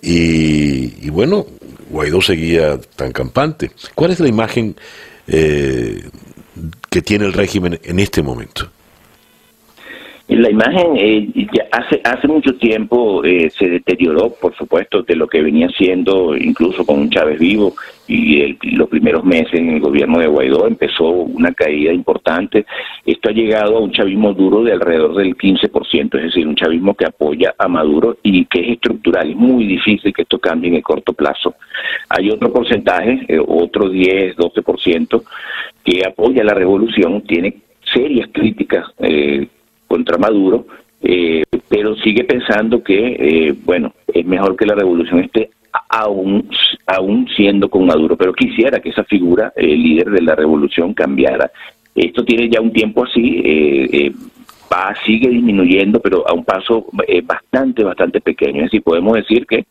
Y, 0.03 1.09
bueno, 1.09 1.47
Guaidó 1.89 2.21
seguía 2.21 2.79
tan 2.95 3.11
campante. 3.11 3.71
¿Cuál 3.95 4.11
es 4.11 4.19
la 4.19 4.27
imagen 4.27 4.75
eh, 5.27 6.03
que 6.89 7.01
tiene 7.01 7.25
el 7.25 7.33
régimen 7.33 7.79
en 7.83 7.99
este 7.99 8.21
momento? 8.21 8.69
La 10.27 10.49
imagen 10.49 10.95
eh, 10.95 11.47
hace 11.71 12.01
hace 12.03 12.27
mucho 12.27 12.55
tiempo 12.55 13.23
eh, 13.23 13.49
se 13.49 13.67
deterioró, 13.67 14.29
por 14.29 14.55
supuesto, 14.55 15.01
de 15.01 15.15
lo 15.15 15.27
que 15.27 15.41
venía 15.41 15.67
siendo 15.69 16.37
incluso 16.37 16.85
con 16.85 16.99
un 16.99 17.09
Chávez 17.09 17.39
vivo 17.39 17.73
y 18.09 18.57
los 18.75 18.89
primeros 18.89 19.23
meses 19.23 19.53
en 19.53 19.69
el 19.69 19.79
gobierno 19.79 20.19
de 20.19 20.27
Guaidó 20.27 20.67
empezó 20.67 21.09
una 21.09 21.53
caída 21.53 21.93
importante. 21.93 22.65
Esto 23.05 23.29
ha 23.29 23.33
llegado 23.33 23.77
a 23.77 23.81
un 23.81 23.91
chavismo 23.91 24.33
duro 24.33 24.63
de 24.63 24.73
alrededor 24.73 25.15
del 25.15 25.37
15%, 25.37 26.17
es 26.17 26.23
decir, 26.23 26.47
un 26.47 26.55
chavismo 26.55 26.95
que 26.95 27.05
apoya 27.05 27.53
a 27.57 27.67
Maduro 27.67 28.17
y 28.23 28.45
que 28.45 28.61
es 28.61 28.69
estructural. 28.73 29.29
Es 29.29 29.35
muy 29.35 29.65
difícil 29.65 30.13
que 30.13 30.23
esto 30.23 30.39
cambie 30.39 30.69
en 30.69 30.77
el 30.77 30.83
corto 30.83 31.13
plazo. 31.13 31.55
Hay 32.09 32.29
otro 32.29 32.51
porcentaje, 32.51 33.25
eh, 33.27 33.39
otro 33.39 33.89
10, 33.89 34.35
12%, 34.35 35.23
que 35.83 36.01
apoya 36.05 36.43
la 36.43 36.53
revolución, 36.53 37.21
tiene 37.21 37.53
serias 37.93 38.29
críticas. 38.33 38.85
Eh, 38.99 39.47
contra 39.89 40.19
Maduro, 40.19 40.67
eh, 41.01 41.43
pero 41.67 41.95
sigue 41.95 42.23
pensando 42.23 42.83
que, 42.83 43.17
eh, 43.19 43.55
bueno, 43.65 43.93
es 44.07 44.25
mejor 44.25 44.55
que 44.55 44.67
la 44.67 44.75
revolución 44.75 45.19
esté 45.19 45.49
aún, 45.89 46.49
aún 46.85 47.27
siendo 47.35 47.69
con 47.69 47.85
Maduro, 47.85 48.15
pero 48.15 48.33
quisiera 48.33 48.79
que 48.79 48.89
esa 48.89 49.03
figura, 49.03 49.53
el 49.55 49.81
líder 49.81 50.11
de 50.11 50.21
la 50.21 50.35
revolución, 50.35 50.93
cambiara. 50.93 51.51
Esto 51.95 52.23
tiene 52.23 52.49
ya 52.49 52.61
un 52.61 52.71
tiempo 52.71 53.03
así, 53.03 53.41
eh, 53.43 54.11
va, 54.71 54.93
sigue 55.05 55.29
disminuyendo, 55.29 55.99
pero 55.99 56.27
a 56.27 56.33
un 56.33 56.45
paso 56.45 56.85
bastante, 57.23 57.83
bastante 57.83 58.21
pequeño. 58.21 58.59
Es 58.59 58.65
decir, 58.65 58.83
podemos 58.83 59.13
decir 59.13 59.45
que 59.45 59.65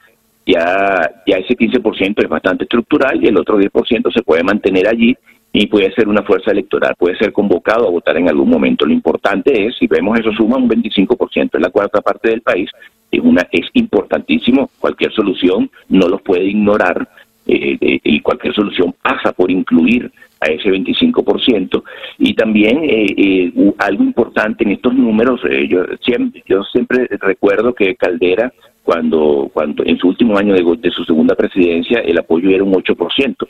ya, 0.47 1.11
ya 1.27 1.37
ese 1.37 1.55
15% 1.55 2.23
es 2.23 2.29
bastante 2.29 2.65
estructural 2.65 3.23
y 3.23 3.29
el 3.29 3.37
otro 3.37 3.59
10% 3.59 4.13
se 4.13 4.23
puede 4.23 4.43
mantener 4.43 4.89
allí 4.89 5.17
y 5.53 5.67
puede 5.67 5.93
ser 5.93 6.09
una 6.09 6.23
fuerza 6.23 6.51
electoral, 6.51 6.95
puede 6.99 7.17
ser 7.17 7.33
convocado 7.33 7.87
a 7.87 7.91
votar 7.91 8.17
en 8.17 8.29
algún 8.29 8.51
momento. 8.51 8.85
Lo 8.85 8.93
importante 8.93 9.67
es, 9.67 9.77
si 9.77 9.87
vemos 9.87 10.19
eso 10.19 10.33
suma 10.33 10.57
un 10.57 10.69
25%, 10.69 11.51
en 11.55 11.63
la 11.63 11.71
cuarta 11.71 12.01
parte 12.01 12.31
del 12.31 12.43
país, 12.43 12.71
es, 13.11 13.21
una, 13.21 13.47
es 13.51 13.67
importantísimo, 13.73 14.71
cualquier 14.79 15.13
solución 15.13 15.71
no 15.89 16.09
los 16.09 16.21
puede 16.23 16.45
ignorar 16.45 17.09
eh, 17.47 17.79
eh, 17.81 18.01
y 18.05 18.21
cualquier 18.21 18.55
solución 18.55 18.95
pasa 19.01 19.33
por 19.33 19.51
incluir 19.51 20.13
a 20.41 20.47
ese 20.47 20.69
25%. 20.69 21.83
Y 22.19 22.35
también 22.35 22.81
eh, 22.83 23.51
algo 23.79 24.05
importante 24.05 24.65
en 24.65 24.73
estos 24.73 24.95
números, 24.95 25.41
yo, 25.69 25.85
siempre, 26.03 26.43
yo 26.47 26.63
siempre 26.65 27.09
recuerdo 27.21 27.75
que 27.75 27.97
Caldera, 27.97 28.53
cuando, 28.85 29.51
cuando 29.53 29.85
en 29.85 29.99
su 29.99 30.09
último 30.09 30.37
año 30.37 30.55
de, 30.55 30.77
de 30.79 30.91
su 30.91 31.05
segunda 31.05 31.35
presidencia, 31.35 32.01
el 32.01 32.19
apoyo 32.19 32.51
era 32.51 32.65
un 32.65 32.75
8%. 32.75 33.49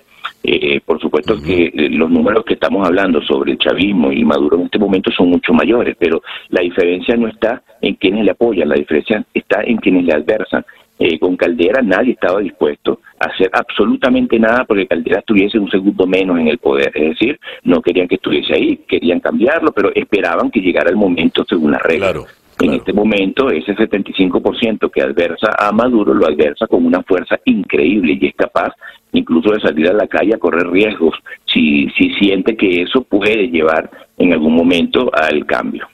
Eh, 0.51 0.81
por 0.81 0.99
supuesto 0.99 1.37
que 1.43 1.65
eh, 1.67 1.91
los 1.91 2.11
números 2.11 2.43
que 2.43 2.55
estamos 2.55 2.87
hablando 2.87 3.21
sobre 3.21 3.53
el 3.53 3.59
chavismo 3.59 4.11
y 4.11 4.25
Maduro 4.25 4.57
en 4.57 4.65
este 4.65 4.79
momento 4.79 5.11
son 5.11 5.29
mucho 5.29 5.53
mayores, 5.53 5.95
pero 5.99 6.23
la 6.49 6.63
diferencia 6.63 7.15
no 7.17 7.29
está 7.29 7.63
en 7.83 7.97
quienes 7.97 8.25
le 8.25 8.31
apoyan, 8.31 8.71
la 8.71 8.77
diferencia 8.77 9.23
está 9.35 9.61
en 9.63 9.77
quienes 9.77 10.07
le 10.07 10.15
adversan. 10.15 10.65
Eh, 10.99 11.19
con 11.19 11.37
Caldera 11.37 11.83
nadie 11.83 12.13
estaba 12.13 12.41
dispuesto 12.41 13.03
a 13.21 13.27
hacer 13.27 13.51
absolutamente 13.53 14.39
nada 14.39 14.65
porque 14.65 14.87
Caldera 14.87 15.19
estuviese 15.19 15.59
un 15.59 15.71
segundo 15.71 16.07
menos 16.07 16.39
en 16.39 16.49
el 16.49 16.57
poder, 16.57 16.93
es 16.95 17.11
decir, 17.11 17.39
no 17.65 17.83
querían 17.83 18.09
que 18.09 18.15
estuviese 18.15 18.55
ahí, 18.55 18.81
querían 18.89 19.21
cambiarlo, 19.21 19.71
pero 19.73 19.95
esperaban 19.95 20.51
que 20.51 20.61
llegara 20.61 20.89
el 20.89 20.97
momento 20.97 21.45
según 21.47 21.73
las 21.73 21.83
reglas. 21.83 22.25
En 22.61 22.73
este 22.73 22.93
momento, 22.93 23.51
ese 23.51 23.77
75% 23.77 24.91
que 24.91 25.03
adversa 25.03 25.55
a 25.57 25.71
Maduro 25.71 26.13
lo 26.13 26.27
adversa 26.27 26.67
con 26.67 26.85
una 26.85 27.03
fuerza 27.05 27.39
increíble 27.45 28.19
y 28.21 28.27
es 28.27 28.35
capaz 28.35 28.73
incluso 29.13 29.51
de 29.51 29.61
salir 29.61 29.89
a 29.89 29.93
la 29.93 30.07
calle 30.07 30.35
a 30.35 30.39
correr 30.39 30.69
riesgos 30.69 31.15
si, 31.53 31.89
si 31.97 32.11
siente 32.15 32.57
que 32.57 32.83
eso 32.83 33.03
puede 33.03 33.49
llevar 33.49 33.91
en 34.17 34.33
algún 34.33 34.55
momento 34.55 35.11
al 35.15 35.47
cambio. 35.47 35.89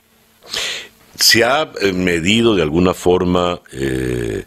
¿Se 1.14 1.44
ha 1.44 1.68
eh, 1.80 1.92
medido 1.92 2.54
de 2.54 2.62
alguna 2.62 2.92
forma, 2.92 3.60
eh, 3.72 4.44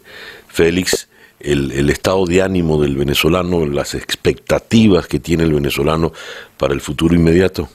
Félix, 0.48 1.08
el, 1.40 1.72
el, 1.72 1.88
estado 1.88 2.26
de 2.26 2.42
ánimo 2.42 2.80
del 2.80 2.96
venezolano, 2.96 3.64
las 3.64 3.94
expectativas 3.94 5.06
que 5.06 5.18
tiene 5.18 5.44
el 5.44 5.54
venezolano 5.54 6.12
para 6.58 6.74
el 6.74 6.80
futuro 6.80 7.14
inmediato? 7.14 7.68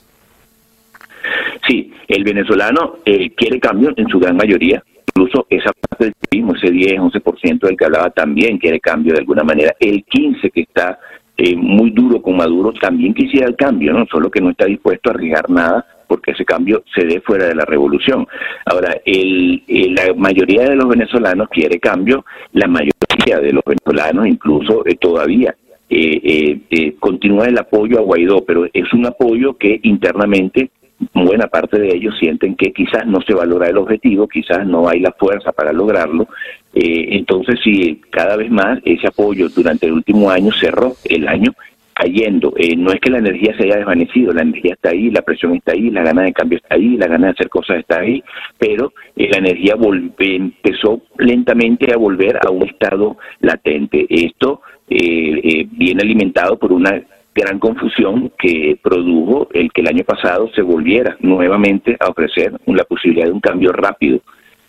Sí, 1.67 1.93
el 2.07 2.23
venezolano 2.23 2.97
eh, 3.05 3.31
quiere 3.31 3.59
cambio 3.59 3.93
en 3.95 4.07
su 4.09 4.19
gran 4.19 4.35
mayoría. 4.35 4.83
Incluso 5.15 5.45
esa 5.49 5.71
parte 5.73 6.05
del 6.05 6.13
turismo, 6.15 6.55
ese 6.55 6.71
10, 6.71 6.99
11% 6.99 7.59
del 7.59 7.77
que 7.77 7.85
hablaba, 7.85 8.09
también 8.09 8.57
quiere 8.57 8.79
cambio 8.79 9.13
de 9.13 9.19
alguna 9.19 9.43
manera. 9.43 9.75
El 9.79 10.03
15 10.03 10.49
que 10.49 10.61
está 10.61 10.99
eh, 11.37 11.55
muy 11.55 11.91
duro 11.91 12.21
con 12.21 12.37
Maduro 12.37 12.73
también 12.73 13.13
quisiera 13.13 13.47
el 13.47 13.55
cambio, 13.55 13.93
¿no? 13.93 14.05
Solo 14.07 14.31
que 14.31 14.41
no 14.41 14.51
está 14.51 14.65
dispuesto 14.65 15.09
a 15.09 15.13
arriesgar 15.13 15.49
nada 15.49 15.85
porque 16.07 16.31
ese 16.31 16.45
cambio 16.45 16.83
se 16.93 17.05
dé 17.05 17.21
fuera 17.21 17.47
de 17.47 17.55
la 17.55 17.65
revolución. 17.65 18.27
Ahora, 18.65 18.95
el, 19.03 19.63
la 19.67 20.13
mayoría 20.15 20.69
de 20.69 20.75
los 20.75 20.87
venezolanos 20.87 21.49
quiere 21.49 21.79
cambio, 21.79 22.23
la 22.51 22.67
mayoría 22.67 23.39
de 23.39 23.51
los 23.51 23.63
venezolanos 23.65 24.27
incluso 24.27 24.85
eh, 24.85 24.95
todavía 24.95 25.55
eh, 25.89 26.59
eh, 26.69 26.95
continúa 26.99 27.45
el 27.45 27.57
apoyo 27.57 27.99
a 27.99 28.01
Guaidó, 28.01 28.43
pero 28.45 28.67
es 28.71 28.93
un 28.93 29.05
apoyo 29.05 29.57
que 29.57 29.79
internamente 29.83 30.71
buena 31.13 31.47
parte 31.47 31.79
de 31.79 31.95
ellos 31.95 32.15
sienten 32.19 32.55
que 32.55 32.71
quizás 32.71 33.05
no 33.05 33.21
se 33.21 33.33
valora 33.33 33.67
el 33.67 33.77
objetivo, 33.77 34.27
quizás 34.27 34.65
no 34.65 34.87
hay 34.87 34.99
la 34.99 35.11
fuerza 35.11 35.51
para 35.51 35.73
lograrlo. 35.73 36.27
Eh, 36.73 37.09
entonces, 37.11 37.59
si 37.63 38.01
cada 38.09 38.35
vez 38.35 38.49
más 38.49 38.79
ese 38.85 39.07
apoyo 39.07 39.49
durante 39.49 39.85
el 39.85 39.93
último 39.93 40.29
año 40.29 40.51
cerró 40.59 40.93
el 41.05 41.27
año 41.27 41.53
cayendo, 41.93 42.53
eh, 42.57 42.75
no 42.75 42.91
es 42.91 42.99
que 42.99 43.11
la 43.11 43.19
energía 43.19 43.55
se 43.55 43.63
haya 43.63 43.77
desvanecido, 43.77 44.33
la 44.33 44.41
energía 44.41 44.73
está 44.73 44.89
ahí, 44.89 45.11
la 45.11 45.21
presión 45.21 45.53
está 45.55 45.73
ahí, 45.73 45.91
la 45.91 46.01
gana 46.03 46.23
de 46.23 46.33
cambio 46.33 46.57
está 46.57 46.75
ahí, 46.75 46.97
la 46.97 47.07
gana 47.07 47.27
de 47.27 47.33
hacer 47.33 47.49
cosas 47.49 47.77
está 47.77 47.99
ahí, 47.99 48.23
pero 48.57 48.93
eh, 49.15 49.29
la 49.29 49.37
energía 49.37 49.75
empezó 50.19 51.01
lentamente 51.17 51.93
a 51.93 51.97
volver 51.97 52.39
a 52.43 52.49
un 52.49 52.67
estado 52.67 53.17
latente. 53.41 54.05
Esto 54.09 54.61
viene 54.89 56.01
alimentado 56.03 56.57
por 56.57 56.71
una 56.71 57.01
gran 57.33 57.59
confusión 57.59 58.31
que 58.37 58.77
produjo 58.81 59.49
el 59.53 59.71
que 59.71 59.81
el 59.81 59.87
año 59.87 60.03
pasado 60.03 60.49
se 60.53 60.61
volviera 60.61 61.17
nuevamente 61.19 61.97
a 61.99 62.09
ofrecer 62.09 62.53
la 62.65 62.83
posibilidad 62.83 63.25
de 63.25 63.31
un 63.31 63.39
cambio 63.39 63.71
rápido 63.71 64.19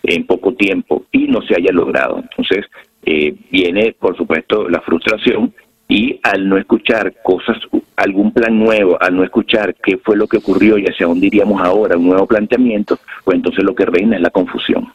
en 0.03 0.25
poco 0.25 0.53
tiempo 0.53 1.05
y 1.11 1.27
no 1.27 1.41
se 1.41 1.55
haya 1.55 1.71
logrado. 1.71 2.19
Entonces, 2.19 2.65
eh, 3.05 3.35
viene, 3.51 3.95
por 3.97 4.15
supuesto, 4.17 4.69
la 4.69 4.81
frustración 4.81 5.53
y 5.87 6.19
al 6.23 6.49
no 6.49 6.57
escuchar 6.57 7.13
cosas, 7.23 7.57
algún 7.95 8.31
plan 8.31 8.57
nuevo, 8.57 8.97
al 8.99 9.15
no 9.15 9.23
escuchar 9.23 9.75
qué 9.75 9.97
fue 9.97 10.17
lo 10.17 10.27
que 10.27 10.37
ocurrió 10.37 10.77
y 10.77 10.85
hacia 10.85 11.05
dónde 11.05 11.27
iríamos 11.27 11.61
ahora, 11.61 11.97
un 11.97 12.07
nuevo 12.07 12.25
planteamiento, 12.25 12.97
pues 13.23 13.35
entonces 13.35 13.63
lo 13.63 13.75
que 13.75 13.85
reina 13.85 14.15
es 14.15 14.21
la 14.21 14.31
confusión, 14.31 14.91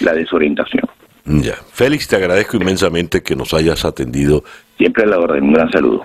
la 0.00 0.12
desorientación. 0.12 0.84
Ya. 1.24 1.54
Félix, 1.72 2.08
te 2.08 2.16
agradezco 2.16 2.56
inmensamente 2.56 3.22
que 3.22 3.36
nos 3.36 3.52
hayas 3.52 3.84
atendido. 3.84 4.44
Siempre 4.76 5.04
a 5.04 5.06
la 5.06 5.18
orden, 5.18 5.44
un 5.44 5.52
gran 5.52 5.70
saludo. 5.70 6.04